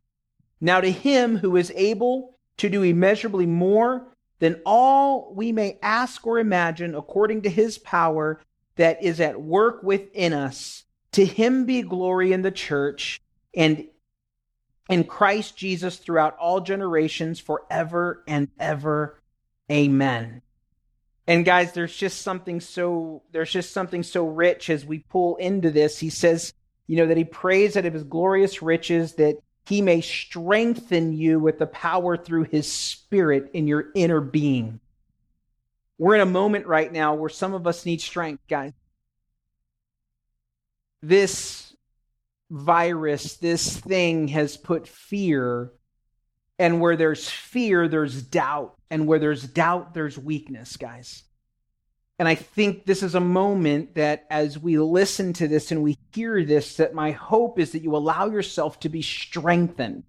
Now 0.60 0.80
to 0.80 0.90
him 0.90 1.36
who 1.36 1.56
is 1.56 1.72
able 1.74 2.38
to 2.58 2.70
do 2.70 2.82
immeasurably 2.82 3.46
more 3.46 4.06
than 4.38 4.60
all 4.64 5.34
we 5.34 5.52
may 5.52 5.78
ask 5.82 6.26
or 6.26 6.38
imagine 6.38 6.94
according 6.94 7.42
to 7.42 7.50
his 7.50 7.76
power 7.78 8.40
that 8.76 9.02
is 9.02 9.20
at 9.20 9.40
work 9.40 9.82
within 9.82 10.32
us, 10.32 10.84
to 11.12 11.24
him 11.24 11.64
be 11.66 11.82
glory 11.82 12.32
in 12.32 12.42
the 12.42 12.50
church 12.50 13.20
and 13.54 13.86
in 14.88 15.04
Christ 15.04 15.56
Jesus 15.56 15.96
throughout 15.96 16.36
all 16.38 16.60
generations, 16.60 17.40
forever 17.40 18.22
and 18.26 18.48
ever. 18.58 19.20
Amen. 19.70 20.42
And 21.26 21.44
guys, 21.44 21.72
there's 21.72 21.96
just 21.96 22.20
something 22.22 22.60
so 22.60 23.22
there's 23.32 23.50
just 23.50 23.72
something 23.72 24.02
so 24.02 24.26
rich 24.26 24.68
as 24.68 24.84
we 24.84 24.98
pull 24.98 25.36
into 25.36 25.70
this. 25.70 25.98
He 25.98 26.10
says, 26.10 26.52
you 26.86 26.96
know, 26.96 27.06
that 27.06 27.16
he 27.16 27.24
prays 27.24 27.76
out 27.76 27.86
of 27.86 27.94
his 27.94 28.04
glorious 28.04 28.60
riches 28.60 29.14
that 29.14 29.38
he 29.66 29.80
may 29.80 30.02
strengthen 30.02 31.14
you 31.14 31.40
with 31.40 31.58
the 31.58 31.66
power 31.66 32.18
through 32.18 32.44
his 32.44 32.70
spirit 32.70 33.50
in 33.54 33.66
your 33.66 33.86
inner 33.94 34.20
being. 34.20 34.80
We're 35.98 36.16
in 36.16 36.20
a 36.20 36.26
moment 36.26 36.66
right 36.66 36.92
now 36.92 37.14
where 37.14 37.28
some 37.28 37.54
of 37.54 37.66
us 37.66 37.86
need 37.86 38.00
strength, 38.00 38.42
guys. 38.48 38.72
This 41.02 41.74
virus, 42.50 43.36
this 43.36 43.76
thing 43.78 44.28
has 44.28 44.56
put 44.56 44.88
fear. 44.88 45.72
And 46.58 46.80
where 46.80 46.96
there's 46.96 47.28
fear, 47.28 47.88
there's 47.88 48.22
doubt. 48.22 48.76
And 48.90 49.06
where 49.06 49.18
there's 49.18 49.42
doubt, 49.42 49.94
there's 49.94 50.18
weakness, 50.18 50.76
guys. 50.76 51.24
And 52.18 52.28
I 52.28 52.36
think 52.36 52.86
this 52.86 53.02
is 53.02 53.16
a 53.16 53.20
moment 53.20 53.96
that 53.96 54.24
as 54.30 54.56
we 54.58 54.78
listen 54.78 55.32
to 55.34 55.48
this 55.48 55.72
and 55.72 55.82
we 55.82 55.98
hear 56.12 56.44
this, 56.44 56.76
that 56.76 56.94
my 56.94 57.10
hope 57.10 57.58
is 57.58 57.72
that 57.72 57.82
you 57.82 57.96
allow 57.96 58.30
yourself 58.30 58.78
to 58.80 58.88
be 58.88 59.02
strengthened. 59.02 60.04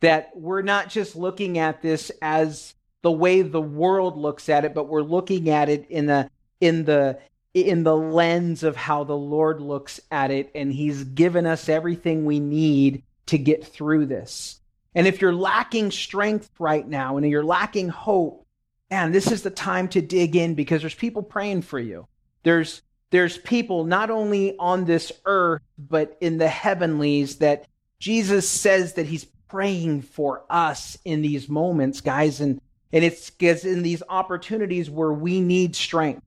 That 0.00 0.30
we're 0.34 0.62
not 0.62 0.90
just 0.90 1.14
looking 1.14 1.58
at 1.58 1.80
this 1.80 2.10
as 2.20 2.74
the 3.04 3.12
way 3.12 3.42
the 3.42 3.60
world 3.60 4.16
looks 4.16 4.48
at 4.48 4.64
it, 4.64 4.72
but 4.72 4.88
we're 4.88 5.02
looking 5.02 5.50
at 5.50 5.68
it 5.68 5.86
in 5.90 6.06
the 6.06 6.30
in 6.58 6.86
the 6.86 7.18
in 7.52 7.84
the 7.84 7.94
lens 7.94 8.64
of 8.64 8.76
how 8.76 9.04
the 9.04 9.16
Lord 9.16 9.60
looks 9.60 10.00
at 10.10 10.30
it, 10.30 10.50
and 10.54 10.72
He's 10.72 11.04
given 11.04 11.44
us 11.44 11.68
everything 11.68 12.24
we 12.24 12.40
need 12.40 13.02
to 13.26 13.36
get 13.36 13.62
through 13.62 14.06
this. 14.06 14.58
And 14.94 15.06
if 15.06 15.20
you're 15.20 15.34
lacking 15.34 15.90
strength 15.90 16.48
right 16.58 16.88
now 16.88 17.18
and 17.18 17.28
you're 17.28 17.44
lacking 17.44 17.90
hope, 17.90 18.46
man, 18.90 19.12
this 19.12 19.30
is 19.30 19.42
the 19.42 19.50
time 19.50 19.88
to 19.88 20.00
dig 20.00 20.34
in 20.34 20.54
because 20.54 20.80
there's 20.80 20.94
people 20.94 21.22
praying 21.22 21.60
for 21.60 21.78
you. 21.78 22.08
There's 22.42 22.80
there's 23.10 23.36
people 23.36 23.84
not 23.84 24.08
only 24.08 24.56
on 24.58 24.86
this 24.86 25.12
earth 25.26 25.60
but 25.78 26.16
in 26.22 26.38
the 26.38 26.48
heavenlies 26.48 27.36
that 27.36 27.66
Jesus 27.98 28.48
says 28.48 28.94
that 28.94 29.06
he's 29.06 29.26
praying 29.48 30.02
for 30.02 30.44
us 30.48 30.96
in 31.04 31.22
these 31.22 31.48
moments, 31.48 32.00
guys, 32.00 32.40
and 32.40 32.60
and 32.94 33.04
it's, 33.04 33.32
it's 33.40 33.64
in 33.64 33.82
these 33.82 34.04
opportunities 34.08 34.88
where 34.88 35.12
we 35.12 35.40
need 35.40 35.74
strength. 35.74 36.22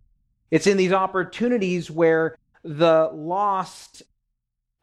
It's 0.51 0.67
in 0.67 0.75
these 0.75 0.91
opportunities 0.91 1.89
where 1.89 2.37
the 2.61 3.09
lost 3.13 4.03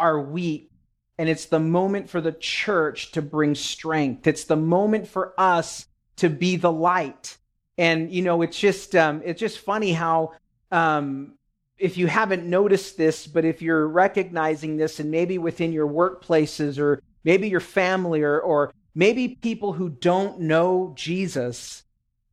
are 0.00 0.18
weak. 0.18 0.70
And 1.18 1.28
it's 1.28 1.44
the 1.44 1.60
moment 1.60 2.08
for 2.08 2.22
the 2.22 2.32
church 2.32 3.12
to 3.12 3.22
bring 3.22 3.54
strength. 3.54 4.26
It's 4.26 4.44
the 4.44 4.56
moment 4.56 5.06
for 5.08 5.34
us 5.38 5.86
to 6.16 6.30
be 6.30 6.56
the 6.56 6.72
light. 6.72 7.36
And, 7.76 8.10
you 8.10 8.22
know, 8.22 8.40
it's 8.40 8.58
just, 8.58 8.96
um, 8.96 9.20
it's 9.22 9.38
just 9.38 9.58
funny 9.58 9.92
how, 9.92 10.32
um, 10.72 11.34
if 11.76 11.98
you 11.98 12.06
haven't 12.06 12.46
noticed 12.46 12.96
this, 12.96 13.26
but 13.26 13.44
if 13.44 13.60
you're 13.60 13.86
recognizing 13.86 14.78
this 14.78 15.00
and 15.00 15.10
maybe 15.10 15.36
within 15.36 15.72
your 15.72 15.88
workplaces 15.88 16.78
or 16.78 17.02
maybe 17.24 17.48
your 17.50 17.60
family 17.60 18.22
or, 18.22 18.40
or 18.40 18.72
maybe 18.94 19.38
people 19.40 19.72
who 19.72 19.88
don't 19.88 20.40
know 20.40 20.92
Jesus, 20.96 21.82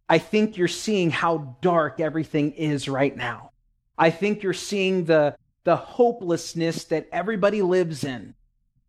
I 0.08 0.18
think 0.18 0.58
you're 0.58 0.68
seeing 0.68 1.10
how 1.10 1.58
dark 1.62 2.00
everything 2.00 2.52
is 2.52 2.88
right 2.88 3.16
now. 3.16 3.52
I 3.98 4.10
think 4.10 4.44
you're 4.44 4.54
seeing 4.54 5.06
the, 5.06 5.36
the 5.64 5.76
hopelessness 5.76 6.86
that 6.86 7.08
everybody 7.12 7.62
lives 7.62 8.04
in. 8.04 8.34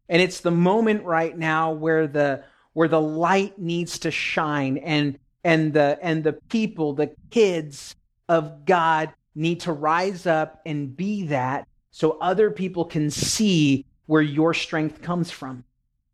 And 0.09 0.21
it's 0.21 0.41
the 0.41 0.51
moment 0.51 1.05
right 1.05 1.37
now 1.37 1.73
where 1.73 2.07
the, 2.07 2.45
where 2.73 2.89
the 2.89 3.01
light 3.01 3.59
needs 3.59 4.01
to 4.01 4.11
shine 4.11 4.79
and, 4.79 5.19
and 5.45 5.73
the, 5.73 5.99
and 6.03 6.25
the 6.25 6.35
people, 6.35 6.95
the 6.95 7.15
kids 7.31 7.95
of 8.29 8.65
God 8.65 9.13
need 9.35 9.61
to 9.61 9.73
rise 9.73 10.27
up 10.27 10.61
and 10.67 10.97
be 10.97 11.27
that 11.27 11.67
so 11.91 12.19
other 12.21 12.51
people 12.51 12.85
can 12.85 13.11
see 13.11 13.85
where 14.07 14.23
your 14.23 14.55
strength 14.55 15.03
comes 15.03 15.31
from. 15.31 15.65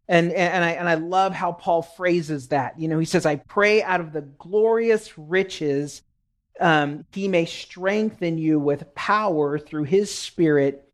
And, 0.08 0.32
and, 0.32 0.64
I, 0.64 0.70
and 0.70 0.88
I 0.88 0.94
love 0.94 1.34
how 1.34 1.52
Paul 1.52 1.82
phrases 1.82 2.48
that. 2.48 2.80
You 2.80 2.88
know, 2.88 2.98
he 2.98 3.04
says, 3.04 3.26
I 3.26 3.36
pray 3.36 3.82
out 3.82 4.00
of 4.00 4.12
the 4.12 4.22
glorious 4.22 5.18
riches 5.18 6.02
um, 6.60 7.04
he 7.12 7.28
may 7.28 7.44
strengthen 7.44 8.38
you 8.38 8.58
with 8.58 8.94
power 8.94 9.58
through 9.58 9.84
his 9.84 10.14
spirit 10.14 10.90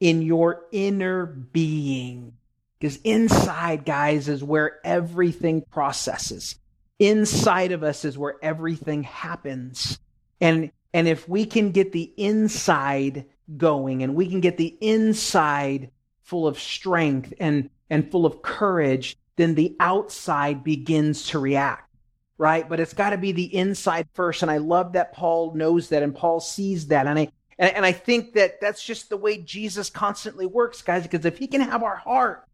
in 0.00 0.22
your 0.22 0.64
inner 0.70 1.26
being. 1.26 2.34
Because 2.78 2.98
inside, 3.02 3.84
guys, 3.84 4.28
is 4.28 4.44
where 4.44 4.78
everything 4.84 5.62
processes. 5.62 6.56
Inside 6.98 7.72
of 7.72 7.82
us 7.82 8.04
is 8.04 8.18
where 8.18 8.36
everything 8.42 9.02
happens. 9.02 9.98
And, 10.40 10.70
and 10.92 11.08
if 11.08 11.28
we 11.28 11.44
can 11.46 11.72
get 11.72 11.92
the 11.92 12.12
inside 12.16 13.24
going 13.56 14.02
and 14.02 14.14
we 14.14 14.28
can 14.28 14.40
get 14.40 14.58
the 14.58 14.76
inside 14.80 15.90
full 16.22 16.46
of 16.46 16.60
strength 16.60 17.32
and 17.40 17.70
and 17.90 18.10
full 18.10 18.26
of 18.26 18.42
courage, 18.42 19.16
then 19.36 19.54
the 19.54 19.76
outside 19.80 20.64
begins 20.64 21.28
to 21.28 21.38
react, 21.38 21.88
right? 22.36 22.68
But 22.68 22.80
it's 22.80 22.92
got 22.92 23.10
to 23.10 23.18
be 23.18 23.32
the 23.32 23.54
inside 23.54 24.08
first. 24.14 24.42
And 24.42 24.50
I 24.50 24.58
love 24.58 24.92
that 24.92 25.12
Paul 25.12 25.54
knows 25.54 25.88
that 25.88 26.02
and 26.02 26.14
Paul 26.14 26.40
sees 26.40 26.88
that. 26.88 27.06
And 27.06 27.18
I, 27.18 27.28
and, 27.58 27.74
and 27.74 27.86
I 27.86 27.92
think 27.92 28.34
that 28.34 28.60
that's 28.60 28.82
just 28.82 29.08
the 29.08 29.16
way 29.16 29.38
Jesus 29.38 29.90
constantly 29.90 30.46
works, 30.46 30.82
guys, 30.82 31.04
because 31.04 31.24
if 31.24 31.38
he 31.38 31.46
can 31.46 31.60
have 31.60 31.82
our 31.82 31.96
heart, 31.96 32.44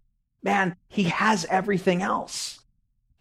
man, 0.43 0.77
he 0.89 1.05
has 1.05 1.47
everything 1.47 2.03
else. 2.03 2.61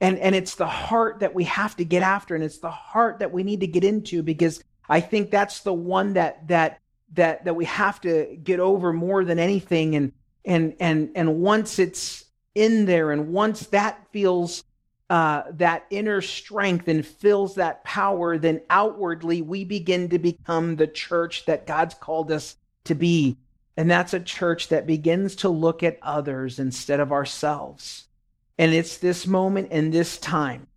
And, 0.02 0.20
and 0.20 0.36
it's 0.36 0.56
the 0.56 0.68
heart 0.68 1.22
that 1.22 1.34
we 1.34 1.46
have 1.46 1.78
to 1.78 1.86
get 1.86 2.04
after. 2.04 2.36
And 2.36 2.44
it's 2.44 2.60
the 2.60 2.70
heart 2.70 3.20
that 3.20 3.32
we 3.32 3.44
need 3.44 3.62
to 3.62 3.68
get 3.68 3.86
into 3.86 4.22
because 4.22 4.62
I 4.90 5.00
think 5.00 5.32
that's 5.32 5.62
the 5.62 5.74
one 5.74 6.14
that, 6.14 6.50
that, 6.50 6.82
that, 7.14 7.46
that 7.46 7.56
we 7.56 7.64
have 7.66 8.02
to 8.02 8.38
get 8.44 8.60
over 8.60 8.92
more 8.92 9.24
than 9.24 9.40
anything. 9.40 9.96
And, 9.96 10.12
and 10.46 10.76
and 10.80 11.12
and 11.16 11.40
once 11.40 11.80
it's 11.80 12.26
in 12.56 12.86
there 12.86 13.12
and 13.12 13.30
once 13.30 13.68
that 13.68 14.06
feels 14.12 14.64
uh, 15.10 15.44
that 15.52 15.86
inner 15.90 16.22
strength 16.22 16.88
and 16.88 17.06
fills 17.06 17.56
that 17.56 17.84
power 17.84 18.38
then 18.38 18.62
outwardly 18.70 19.42
we 19.42 19.64
begin 19.64 20.10
to 20.10 20.20
become 20.20 20.76
the 20.76 20.88
church 20.88 21.46
that 21.46 21.68
god's 21.68 21.94
called 21.96 22.32
us 22.32 22.58
to 22.86 22.96
be. 22.96 23.38
And 23.76 23.90
that's 23.90 24.14
a 24.14 24.20
church 24.20 24.68
that 24.70 24.86
begins 24.86 25.36
to 25.38 25.50
look 25.50 25.84
at 25.84 25.98
others 26.02 26.60
instead 26.60 27.00
of 27.00 27.12
ourselves. 27.12 28.06
And 28.58 28.74
it's 28.74 28.98
this 28.98 29.26
moment 29.26 29.70
and 29.72 29.92
this 29.92 30.18
time 30.18 30.68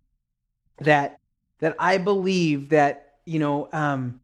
that 0.79 1.19
that 1.59 1.75
i 1.79 1.97
believe 1.97 2.69
that 2.69 3.15
you 3.25 3.39
know 3.39 3.67
um, 3.73 4.19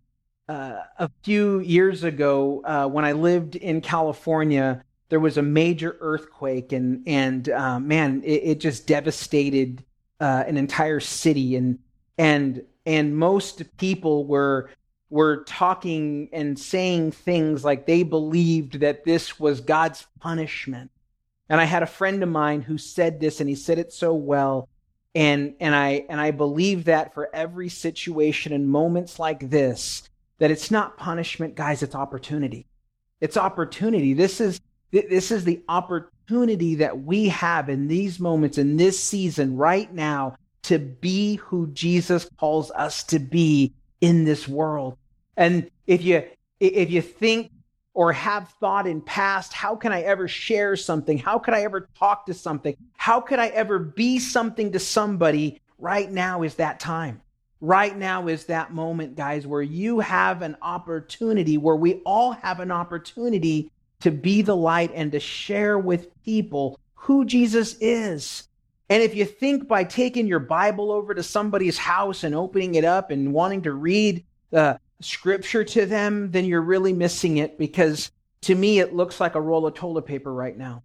uh, 0.48 0.78
a 1.00 1.10
few 1.24 1.60
years 1.62 2.04
ago 2.04 2.62
uh, 2.64 2.88
when 2.88 3.04
i 3.06 3.12
lived 3.12 3.56
in 3.56 3.82
california 3.82 4.84
there 5.10 5.20
was 5.20 5.38
a 5.38 5.44
major 5.44 5.98
earthquake, 6.00 6.72
and 6.72 7.04
and 7.08 7.50
uh, 7.50 7.80
man, 7.80 8.22
it, 8.24 8.42
it, 8.44 8.60
just 8.60 8.88
devastated 8.88 9.84
uh, 10.20 10.44
an 10.48 10.58
entire 10.58 11.00
city, 11.00 11.56
and 11.56 11.80
and 12.18 12.64
and 12.86 13.16
most 13.16 13.78
people 13.78 14.26
were 14.26 14.70
were 15.14 15.44
talking 15.44 16.28
and 16.34 16.58
saying 16.58 17.12
things 17.12 17.64
like 17.64 17.86
they 17.86 18.02
believed 18.02 18.80
that 18.80 19.06
this 19.06 19.40
was 19.40 19.62
God's 19.62 20.08
punishment. 20.20 20.90
And 21.50 21.62
I 21.62 21.66
had 21.66 21.84
a 21.84 21.86
friend 21.86 22.24
of 22.24 22.30
mine 22.30 22.64
who 22.64 22.80
said 22.80 23.20
this 23.20 23.40
and 23.40 23.48
he 23.48 23.54
said 23.54 23.78
it 23.78 23.94
so 23.94 24.16
well. 24.16 24.70
And, 25.14 25.54
and 25.60 25.76
I, 25.76 26.08
and 26.10 26.20
I 26.20 26.32
believe 26.32 26.86
that 26.86 27.14
for 27.14 27.30
every 27.32 27.70
situation 27.70 28.54
and 28.54 28.68
moments 28.68 29.20
like 29.20 29.52
this, 29.52 30.10
that 30.40 30.50
it's 30.50 30.72
not 30.72 30.98
punishment, 30.98 31.54
guys, 31.54 31.84
it's 31.84 31.94
opportunity. 31.94 32.66
It's 33.22 33.38
opportunity. 33.38 34.16
This 34.16 34.42
is, 34.42 34.60
this 34.94 35.32
is 35.32 35.44
the 35.44 35.64
opportunity 35.68 36.76
that 36.76 37.02
we 37.04 37.28
have 37.30 37.68
in 37.68 37.88
these 37.88 38.20
moments, 38.20 38.58
in 38.58 38.78
this 38.78 39.00
season, 39.00 39.58
right 39.58 39.92
now, 39.92 40.36
to 40.64 40.80
be 40.80 41.36
who 41.38 41.68
Jesus 41.68 42.30
calls 42.40 42.72
us 42.72 43.04
to 43.06 43.20
be 43.20 43.74
in 44.02 44.24
this 44.24 44.48
world. 44.48 44.98
And 45.36 45.70
if 45.88 46.04
you 46.04 46.24
if 46.60 46.92
you 46.92 47.02
think 47.02 47.52
or 47.94 48.14
have 48.14 48.50
thought 48.60 48.88
in 48.88 49.02
past, 49.02 49.52
how 49.52 49.76
can 49.76 49.92
I 49.92 50.02
ever 50.02 50.28
share 50.28 50.76
something? 50.76 51.18
How 51.18 51.38
could 51.38 51.54
I 51.54 51.64
ever 51.64 51.90
talk 51.98 52.26
to 52.28 52.34
something? 52.34 52.76
How 52.96 53.20
could 53.20 53.40
I 53.40 53.48
ever 53.48 53.80
be 53.80 54.20
something 54.20 54.72
to 54.72 54.80
somebody? 54.80 55.60
Right 55.80 56.10
now 56.10 56.44
is 56.44 56.56
that 56.56 56.80
time. 56.80 57.22
Right 57.60 57.98
now 57.98 58.28
is 58.28 58.46
that 58.46 58.74
moment, 58.74 59.16
guys, 59.16 59.46
where 59.48 59.62
you 59.62 60.00
have 60.00 60.42
an 60.42 60.56
opportunity, 60.62 61.58
where 61.58 61.76
we 61.76 61.96
all 62.06 62.32
have 62.32 62.60
an 62.60 62.72
opportunity 62.72 63.72
to 64.04 64.12
be 64.12 64.42
the 64.42 64.56
light 64.56 64.92
and 64.94 65.14
to 65.14 65.20
share 65.20 65.80
with 65.80 66.14
people 66.26 66.78
who 66.94 67.24
Jesus 67.24 67.78
is. 67.80 68.50
And 68.90 69.02
if 69.02 69.16
you 69.16 69.24
think 69.24 69.66
by 69.66 69.86
taking 69.86 70.28
your 70.28 70.40
Bible 70.40 70.92
over 70.92 71.14
to 71.14 71.24
somebody's 71.24 71.78
house 71.78 72.26
and 72.26 72.36
opening 72.36 72.76
it 72.76 72.84
up 72.84 73.12
and 73.12 73.32
wanting 73.32 73.62
to 73.62 73.72
read 73.72 74.26
the 74.50 74.78
scripture 75.00 75.64
to 75.64 75.86
them, 75.86 76.32
then 76.32 76.44
you're 76.44 76.62
really 76.62 76.92
missing 76.92 77.38
it 77.38 77.58
because 77.58 78.12
to 78.42 78.54
me 78.54 78.80
it 78.80 78.94
looks 78.94 79.22
like 79.22 79.36
a 79.36 79.42
roll 79.42 79.66
of 79.66 79.74
toilet 79.74 80.06
paper 80.06 80.34
right 80.34 80.58
now. 80.58 80.84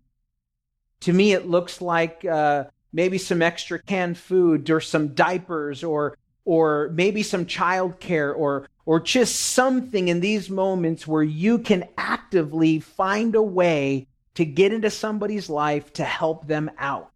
To 1.01 1.13
me, 1.13 1.33
it 1.33 1.49
looks 1.49 1.81
like 1.81 2.25
uh, 2.25 2.67
maybe 2.93 3.19
some 3.19 3.43
extra 3.43 3.81
canned 3.83 4.17
food 4.17 4.71
or 4.71 4.81
some 4.81 5.15
diapers 5.15 5.83
or 5.83 6.17
or 6.49 6.89
maybe 6.95 7.23
some 7.23 7.45
childcare 7.45 8.35
or 8.35 8.71
or 8.87 9.01
just 9.01 9.39
something 9.39 10.09
in 10.09 10.21
these 10.21 10.49
moments 10.49 11.07
where 11.07 11.23
you 11.23 11.59
can 11.59 11.85
actively 11.99 12.81
find 12.81 13.35
a 13.35 13.43
way 13.43 14.07
to 14.33 14.47
get 14.47 14.73
into 14.73 14.89
somebody's 14.89 15.51
life 15.51 15.93
to 15.93 16.05
help 16.05 16.47
them 16.47 16.71
out. 16.79 17.11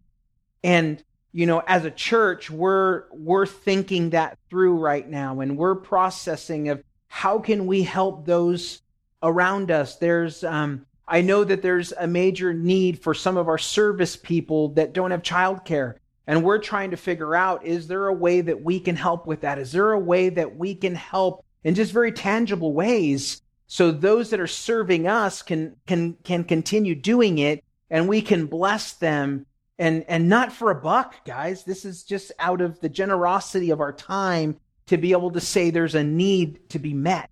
And 0.62 1.02
you 1.32 1.46
know, 1.46 1.62
as 1.66 1.86
a 1.86 1.90
church, 1.90 2.50
we're 2.50 3.04
we're 3.10 3.46
thinking 3.46 4.10
that 4.10 4.36
through 4.50 4.76
right 4.76 5.08
now 5.08 5.40
and 5.40 5.56
we're 5.56 5.76
processing 5.76 6.68
of 6.68 6.82
how 7.08 7.38
can 7.38 7.64
we 7.66 7.84
help 7.84 8.26
those 8.26 8.82
around 9.22 9.70
us. 9.70 9.96
There's 9.96 10.44
um 10.44 10.84
I 11.08 11.22
know 11.22 11.42
that 11.42 11.62
there's 11.62 11.92
a 11.92 12.06
major 12.06 12.52
need 12.52 13.02
for 13.02 13.14
some 13.14 13.38
of 13.38 13.48
our 13.48 13.56
service 13.56 14.14
people 14.14 14.74
that 14.74 14.92
don't 14.92 15.10
have 15.10 15.22
childcare. 15.22 15.94
And 16.26 16.44
we're 16.44 16.58
trying 16.58 16.92
to 16.92 16.96
figure 16.96 17.34
out 17.34 17.66
is 17.66 17.88
there 17.88 18.06
a 18.06 18.14
way 18.14 18.40
that 18.40 18.62
we 18.62 18.80
can 18.80 18.96
help 18.96 19.26
with 19.26 19.40
that? 19.40 19.58
Is 19.58 19.72
there 19.72 19.92
a 19.92 19.98
way 19.98 20.28
that 20.28 20.56
we 20.56 20.74
can 20.74 20.94
help 20.94 21.44
in 21.64 21.74
just 21.74 21.92
very 21.92 22.12
tangible 22.12 22.72
ways 22.72 23.42
so 23.66 23.90
those 23.90 24.30
that 24.30 24.40
are 24.40 24.46
serving 24.46 25.06
us 25.06 25.40
can 25.40 25.76
can 25.86 26.12
can 26.24 26.44
continue 26.44 26.94
doing 26.94 27.38
it 27.38 27.64
and 27.88 28.06
we 28.06 28.20
can 28.20 28.46
bless 28.46 28.92
them 28.92 29.46
and 29.78 30.04
and 30.08 30.28
not 30.28 30.52
for 30.52 30.70
a 30.70 30.74
buck, 30.74 31.24
guys. 31.24 31.64
This 31.64 31.86
is 31.86 32.04
just 32.04 32.32
out 32.38 32.60
of 32.60 32.78
the 32.80 32.90
generosity 32.90 33.70
of 33.70 33.80
our 33.80 33.92
time 33.92 34.58
to 34.88 34.98
be 34.98 35.12
able 35.12 35.30
to 35.30 35.40
say 35.40 35.70
there's 35.70 35.94
a 35.94 36.04
need 36.04 36.68
to 36.68 36.78
be 36.78 36.92
met. 36.92 37.30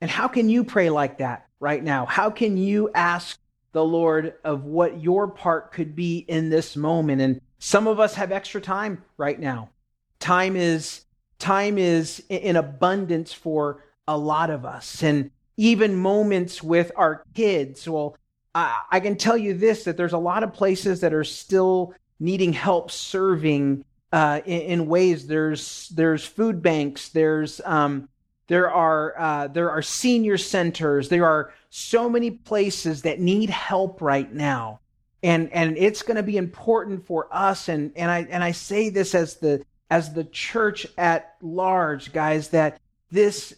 And 0.00 0.10
how 0.10 0.26
can 0.26 0.48
you 0.48 0.64
pray 0.64 0.88
like 0.88 1.18
that 1.18 1.46
right 1.60 1.84
now? 1.84 2.06
How 2.06 2.30
can 2.30 2.56
you 2.56 2.90
ask 2.94 3.38
the 3.72 3.84
Lord 3.84 4.34
of 4.42 4.64
what 4.64 5.02
your 5.02 5.28
part 5.28 5.72
could 5.72 5.94
be 5.94 6.16
in 6.16 6.48
this 6.48 6.76
moment? 6.76 7.20
And 7.20 7.40
some 7.58 7.86
of 7.86 8.00
us 8.00 8.14
have 8.14 8.32
extra 8.32 8.60
time 8.60 9.02
right 9.16 9.38
now. 9.38 9.70
Time 10.18 10.56
is 10.56 11.04
time 11.38 11.78
is 11.78 12.22
in 12.28 12.56
abundance 12.56 13.32
for 13.32 13.84
a 14.08 14.16
lot 14.16 14.50
of 14.50 14.64
us. 14.64 15.02
And 15.02 15.30
even 15.56 15.96
moments 15.96 16.62
with 16.62 16.92
our 16.96 17.24
kids. 17.34 17.88
Well, 17.88 18.16
I, 18.54 18.82
I 18.90 19.00
can 19.00 19.16
tell 19.16 19.36
you 19.36 19.54
this 19.54 19.84
that 19.84 19.96
there's 19.96 20.12
a 20.12 20.18
lot 20.18 20.42
of 20.42 20.52
places 20.52 21.00
that 21.00 21.14
are 21.14 21.24
still 21.24 21.94
needing 22.20 22.52
help 22.52 22.90
serving 22.90 23.84
uh, 24.12 24.40
in, 24.44 24.60
in, 24.62 24.86
ways. 24.86 25.26
There's 25.26 25.88
there's 25.90 26.24
food 26.24 26.62
banks. 26.62 27.08
There's 27.08 27.60
um, 27.64 28.08
there 28.46 28.70
are 28.70 29.18
uh, 29.18 29.48
there 29.48 29.70
are 29.70 29.82
senior 29.82 30.38
centers. 30.38 31.08
There 31.08 31.26
are 31.26 31.52
so 31.70 32.08
many 32.08 32.30
places 32.30 33.02
that 33.02 33.20
need 33.20 33.50
help 33.50 34.00
right 34.00 34.32
now, 34.32 34.80
and 35.22 35.52
and 35.52 35.76
it's 35.76 36.02
going 36.02 36.16
to 36.16 36.22
be 36.22 36.36
important 36.36 37.06
for 37.06 37.28
us. 37.30 37.68
And 37.68 37.92
and 37.96 38.10
I 38.10 38.26
and 38.30 38.42
I 38.44 38.52
say 38.52 38.88
this 38.88 39.14
as 39.14 39.36
the 39.36 39.64
as 39.90 40.12
the 40.12 40.24
church 40.24 40.86
at 40.98 41.36
large, 41.40 42.12
guys, 42.12 42.48
that 42.48 42.80
this 43.10 43.54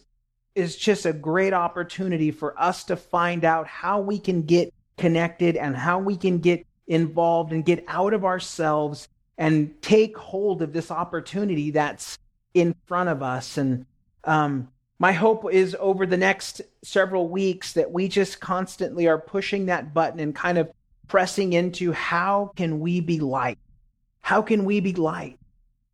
is 0.55 0.75
just 0.75 1.05
a 1.05 1.13
great 1.13 1.53
opportunity 1.53 2.31
for 2.31 2.59
us 2.59 2.83
to 2.85 2.95
find 2.95 3.45
out 3.45 3.67
how 3.67 3.99
we 4.01 4.19
can 4.19 4.43
get 4.43 4.73
connected 4.97 5.55
and 5.55 5.75
how 5.75 5.99
we 5.99 6.17
can 6.17 6.39
get 6.39 6.65
involved 6.87 7.53
and 7.53 7.65
get 7.65 7.83
out 7.87 8.13
of 8.13 8.25
ourselves 8.25 9.07
and 9.37 9.81
take 9.81 10.17
hold 10.17 10.61
of 10.61 10.73
this 10.73 10.91
opportunity 10.91 11.71
that's 11.71 12.17
in 12.53 12.75
front 12.85 13.09
of 13.09 13.23
us. 13.23 13.57
And 13.57 13.85
um, 14.25 14.69
my 14.99 15.13
hope 15.13 15.51
is 15.51 15.77
over 15.79 16.05
the 16.05 16.17
next 16.17 16.61
several 16.83 17.29
weeks 17.29 17.73
that 17.73 17.91
we 17.91 18.09
just 18.09 18.41
constantly 18.41 19.07
are 19.07 19.17
pushing 19.17 19.67
that 19.67 19.93
button 19.93 20.19
and 20.19 20.35
kind 20.35 20.57
of 20.57 20.69
pressing 21.09 21.51
into 21.51 21.91
how 21.91 22.51
can 22.55 22.79
we 22.79 23.01
be 23.01 23.19
light? 23.19 23.57
How 24.21 24.41
can 24.41 24.63
we 24.63 24.79
be 24.79 24.93
light? 24.93 25.37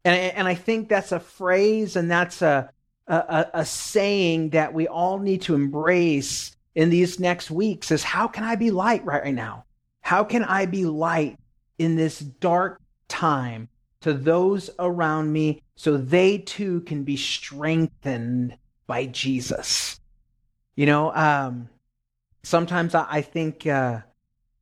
And, 0.04 0.15
and 0.34 0.47
I 0.47 0.54
think 0.54 0.88
that's 0.88 1.12
a 1.12 1.19
phrase 1.19 1.95
and 1.95 2.12
that's 2.12 2.43
a, 2.43 2.69
a, 3.08 3.47
a 3.54 3.65
saying 3.65 4.51
that 4.51 4.73
we 4.73 4.88
all 4.88 5.17
need 5.17 5.41
to 5.43 5.56
embrace 5.56 6.56
in 6.75 6.89
these 6.89 7.19
next 7.19 7.49
weeks 7.49 7.89
is 7.89 8.04
how 8.04 8.28
can 8.28 8.43
I 8.43 8.56
be 8.56 8.69
light 8.69 9.04
right 9.06 9.23
right 9.23 9.34
now? 9.34 9.65
How 10.01 10.23
can 10.23 10.43
I 10.43 10.67
be 10.67 10.86
light 10.86 11.39
in 11.80 11.95
this 11.95 12.19
dark 12.19 12.80
time 13.08 13.69
to 14.01 14.13
those 14.13 14.69
around 14.78 15.32
me 15.32 15.63
so 15.75 15.97
they 15.97 16.38
too 16.38 16.82
can 16.82 17.04
be 17.04 17.17
strengthened 17.17 18.58
by 18.86 19.08
Jesus? 19.08 19.99
You 20.75 20.86
know, 20.86 21.13
um, 21.15 21.69
sometimes 22.43 22.93
I, 22.93 23.08
I 23.10 23.21
think, 23.21 23.65
uh, 23.65 24.01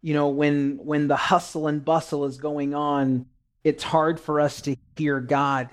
you 0.03 0.13
know, 0.13 0.27
when 0.27 0.77
when 0.83 1.07
the 1.07 1.15
hustle 1.15 1.67
and 1.67 1.83
bustle 1.83 2.25
is 2.25 2.37
going 2.37 2.75
on, 2.75 3.25
it's 3.63 3.83
hard 3.83 4.19
for 4.19 4.39
us 4.39 4.61
to 4.61 4.75
hear 4.95 5.19
God. 5.19 5.69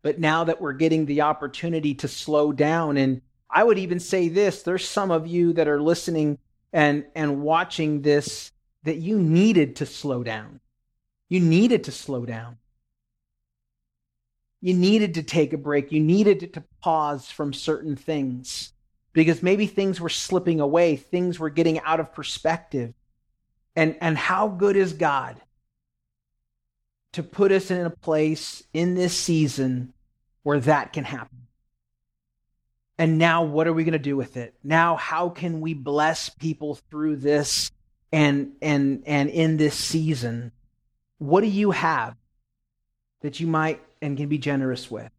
But 0.00 0.18
now 0.18 0.44
that 0.44 0.60
we're 0.60 0.72
getting 0.72 1.04
the 1.04 1.22
opportunity 1.22 1.94
to 1.96 2.08
slow 2.08 2.52
down 2.52 2.96
and 2.96 3.20
I 3.50 3.64
would 3.64 3.78
even 3.78 4.00
say 4.00 4.28
this 4.28 4.62
there's 4.62 4.88
some 4.88 5.10
of 5.10 5.26
you 5.26 5.52
that 5.54 5.68
are 5.68 5.80
listening 5.80 6.38
and, 6.72 7.04
and 7.14 7.42
watching 7.42 8.02
this 8.02 8.52
that 8.84 8.96
you 8.96 9.18
needed 9.18 9.76
to 9.76 9.86
slow 9.86 10.22
down. 10.22 10.60
You 11.28 11.40
needed 11.40 11.84
to 11.84 11.92
slow 11.92 12.24
down. 12.24 12.58
You 14.60 14.74
needed 14.74 15.14
to 15.14 15.22
take 15.22 15.52
a 15.52 15.58
break. 15.58 15.92
You 15.92 16.00
needed 16.00 16.54
to 16.54 16.64
pause 16.80 17.30
from 17.30 17.52
certain 17.52 17.96
things 17.96 18.72
because 19.12 19.42
maybe 19.42 19.66
things 19.66 20.00
were 20.00 20.08
slipping 20.08 20.60
away, 20.60 20.96
things 20.96 21.38
were 21.38 21.50
getting 21.50 21.80
out 21.80 22.00
of 22.00 22.12
perspective. 22.12 22.92
And, 23.76 23.96
and 24.00 24.16
how 24.16 24.48
good 24.48 24.74
is 24.74 24.94
God 24.94 25.40
to 27.12 27.22
put 27.22 27.52
us 27.52 27.70
in 27.70 27.84
a 27.84 27.90
place 27.90 28.64
in 28.72 28.94
this 28.94 29.16
season 29.16 29.92
where 30.42 30.60
that 30.60 30.92
can 30.94 31.04
happen? 31.04 31.46
And 32.98 33.18
now 33.18 33.44
what 33.44 33.66
are 33.66 33.72
we 33.72 33.84
going 33.84 33.92
to 33.92 33.98
do 33.98 34.16
with 34.16 34.36
it? 34.38 34.54
Now 34.64 34.96
how 34.96 35.28
can 35.28 35.60
we 35.60 35.74
bless 35.74 36.30
people 36.30 36.78
through 36.90 37.16
this 37.16 37.70
and 38.10 38.52
and 38.62 39.02
and 39.06 39.28
in 39.28 39.58
this 39.58 39.74
season? 39.74 40.52
What 41.18 41.42
do 41.42 41.48
you 41.48 41.72
have 41.72 42.16
that 43.20 43.38
you 43.38 43.46
might 43.46 43.82
and 44.00 44.16
can 44.16 44.28
be 44.28 44.38
generous 44.38 44.90
with? 44.90 45.10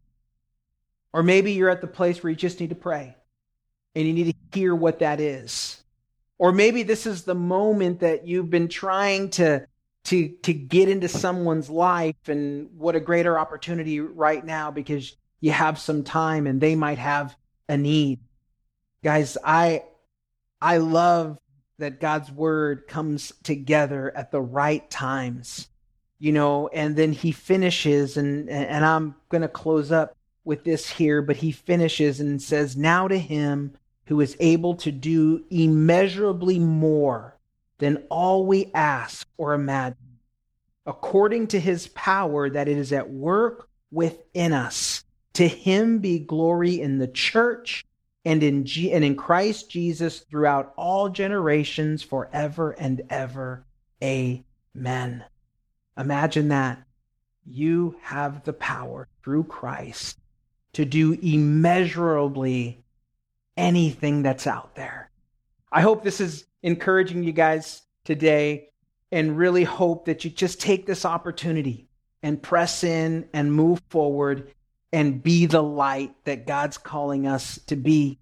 Or 1.12 1.22
maybe 1.22 1.52
you're 1.52 1.70
at 1.70 1.80
the 1.80 1.86
place 1.86 2.22
where 2.22 2.30
you 2.30 2.36
just 2.36 2.58
need 2.60 2.70
to 2.70 2.74
pray 2.74 3.16
and 3.94 4.06
you 4.06 4.12
need 4.12 4.32
to 4.32 4.58
hear 4.58 4.74
what 4.74 4.98
that 4.98 5.20
is. 5.20 5.82
Or 6.38 6.52
maybe 6.52 6.82
this 6.84 7.06
is 7.06 7.24
the 7.24 7.34
moment 7.34 8.00
that 8.00 8.26
you've 8.26 8.50
been 8.50 8.68
trying 8.68 9.30
to 9.30 9.66
to 10.04 10.28
to 10.42 10.52
get 10.52 10.88
into 10.88 11.08
someone's 11.08 11.68
life 11.68 12.28
and 12.28 12.70
what 12.76 12.96
a 12.96 13.00
greater 13.00 13.38
opportunity 13.38 14.00
right 14.00 14.44
now 14.44 14.70
because 14.70 15.16
you 15.40 15.50
have 15.50 15.78
some 15.78 16.04
time 16.04 16.46
and 16.46 16.60
they 16.60 16.74
might 16.74 16.98
have 16.98 17.36
a 17.68 17.76
need. 17.76 18.20
Guys, 19.02 19.36
I 19.44 19.84
I 20.60 20.78
love 20.78 21.38
that 21.78 22.00
God's 22.00 22.30
word 22.30 22.86
comes 22.88 23.32
together 23.42 24.12
at 24.16 24.30
the 24.30 24.40
right 24.40 24.88
times. 24.90 25.68
You 26.20 26.32
know, 26.32 26.66
and 26.68 26.96
then 26.96 27.12
he 27.12 27.30
finishes 27.32 28.16
and 28.16 28.48
and 28.48 28.84
I'm 28.84 29.14
going 29.28 29.42
to 29.42 29.48
close 29.48 29.92
up 29.92 30.16
with 30.44 30.64
this 30.64 30.88
here, 30.88 31.20
but 31.20 31.36
he 31.36 31.52
finishes 31.52 32.20
and 32.20 32.40
says, 32.40 32.76
Now 32.76 33.06
to 33.06 33.18
him 33.18 33.76
who 34.08 34.22
is 34.22 34.36
able 34.40 34.74
to 34.74 34.90
do 34.90 35.44
immeasurably 35.50 36.58
more 36.58 37.38
than 37.76 38.02
all 38.08 38.46
we 38.46 38.70
ask 38.74 39.28
or 39.36 39.52
imagine, 39.52 40.18
according 40.86 41.46
to 41.46 41.60
his 41.60 41.88
power 41.88 42.48
that 42.48 42.68
it 42.68 42.78
is 42.78 42.90
at 42.90 43.10
work 43.10 43.68
within 43.90 44.54
us. 44.54 45.04
To 45.34 45.46
him 45.46 45.98
be 45.98 46.18
glory 46.18 46.80
in 46.80 46.96
the 46.98 47.06
church 47.06 47.84
and 48.24 48.42
in, 48.42 48.64
G- 48.64 48.92
and 48.92 49.04
in 49.04 49.14
Christ 49.14 49.70
Jesus 49.70 50.20
throughout 50.20 50.72
all 50.76 51.10
generations, 51.10 52.02
forever 52.02 52.70
and 52.70 53.02
ever. 53.10 53.66
Amen. 54.02 55.24
Imagine 55.98 56.48
that. 56.48 56.82
You 57.44 57.96
have 58.02 58.44
the 58.44 58.54
power 58.54 59.06
through 59.22 59.44
Christ 59.44 60.18
to 60.72 60.86
do 60.86 61.12
immeasurably 61.12 62.82
anything 63.58 64.22
that's 64.22 64.46
out 64.46 64.74
there. 64.74 65.10
I 65.70 65.82
hope 65.82 66.02
this 66.02 66.20
is 66.20 66.46
encouraging 66.62 67.24
you 67.24 67.32
guys 67.32 67.82
today 68.04 68.68
and 69.12 69.36
really 69.36 69.64
hope 69.64 70.06
that 70.06 70.24
you 70.24 70.30
just 70.30 70.60
take 70.60 70.86
this 70.86 71.04
opportunity 71.04 71.88
and 72.22 72.42
press 72.42 72.84
in 72.84 73.28
and 73.34 73.52
move 73.52 73.82
forward 73.90 74.52
and 74.92 75.22
be 75.22 75.46
the 75.46 75.62
light 75.62 76.14
that 76.24 76.46
God's 76.46 76.78
calling 76.78 77.26
us 77.26 77.58
to 77.66 77.76
be. 77.76 78.18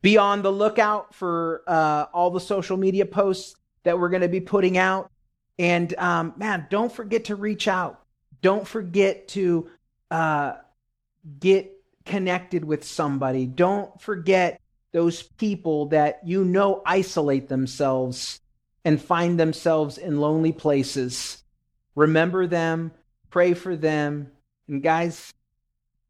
Be 0.00 0.16
on 0.16 0.42
the 0.42 0.52
lookout 0.52 1.14
for 1.14 1.62
uh, 1.66 2.06
all 2.12 2.30
the 2.30 2.40
social 2.40 2.76
media 2.76 3.04
posts 3.04 3.56
that 3.82 3.98
we're 3.98 4.08
going 4.08 4.22
to 4.22 4.28
be 4.28 4.40
putting 4.40 4.78
out. 4.78 5.10
And 5.58 5.92
um, 5.98 6.34
man, 6.36 6.66
don't 6.70 6.92
forget 6.92 7.26
to 7.26 7.36
reach 7.36 7.68
out. 7.68 8.00
Don't 8.40 8.66
forget 8.66 9.28
to 9.28 9.68
uh, 10.10 10.54
get 11.40 11.72
connected 12.04 12.64
with 12.64 12.84
somebody. 12.84 13.46
Don't 13.46 14.00
forget 14.00 14.60
those 14.92 15.22
people 15.22 15.86
that 15.86 16.20
you 16.24 16.44
know 16.44 16.82
isolate 16.84 17.48
themselves 17.48 18.40
and 18.84 19.00
find 19.00 19.38
themselves 19.38 19.98
in 19.98 20.20
lonely 20.20 20.52
places. 20.52 21.42
Remember 21.94 22.46
them, 22.46 22.92
pray 23.30 23.54
for 23.54 23.76
them. 23.76 24.30
And 24.68 24.82
guys, 24.82 25.32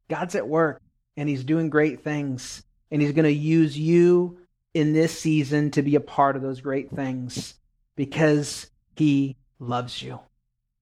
God's 0.08 0.34
at 0.34 0.46
work 0.46 0.80
and 1.16 1.28
He's 1.28 1.44
doing 1.44 1.70
great 1.70 2.02
things. 2.02 2.62
And 2.90 3.02
He's 3.02 3.12
going 3.12 3.24
to 3.24 3.32
use 3.32 3.76
you 3.76 4.38
in 4.74 4.92
this 4.92 5.18
season 5.18 5.70
to 5.72 5.82
be 5.82 5.96
a 5.96 6.00
part 6.00 6.36
of 6.36 6.42
those 6.42 6.60
great 6.60 6.90
things 6.90 7.54
because 7.96 8.70
He 8.96 9.36
loves 9.58 10.00
you. 10.00 10.20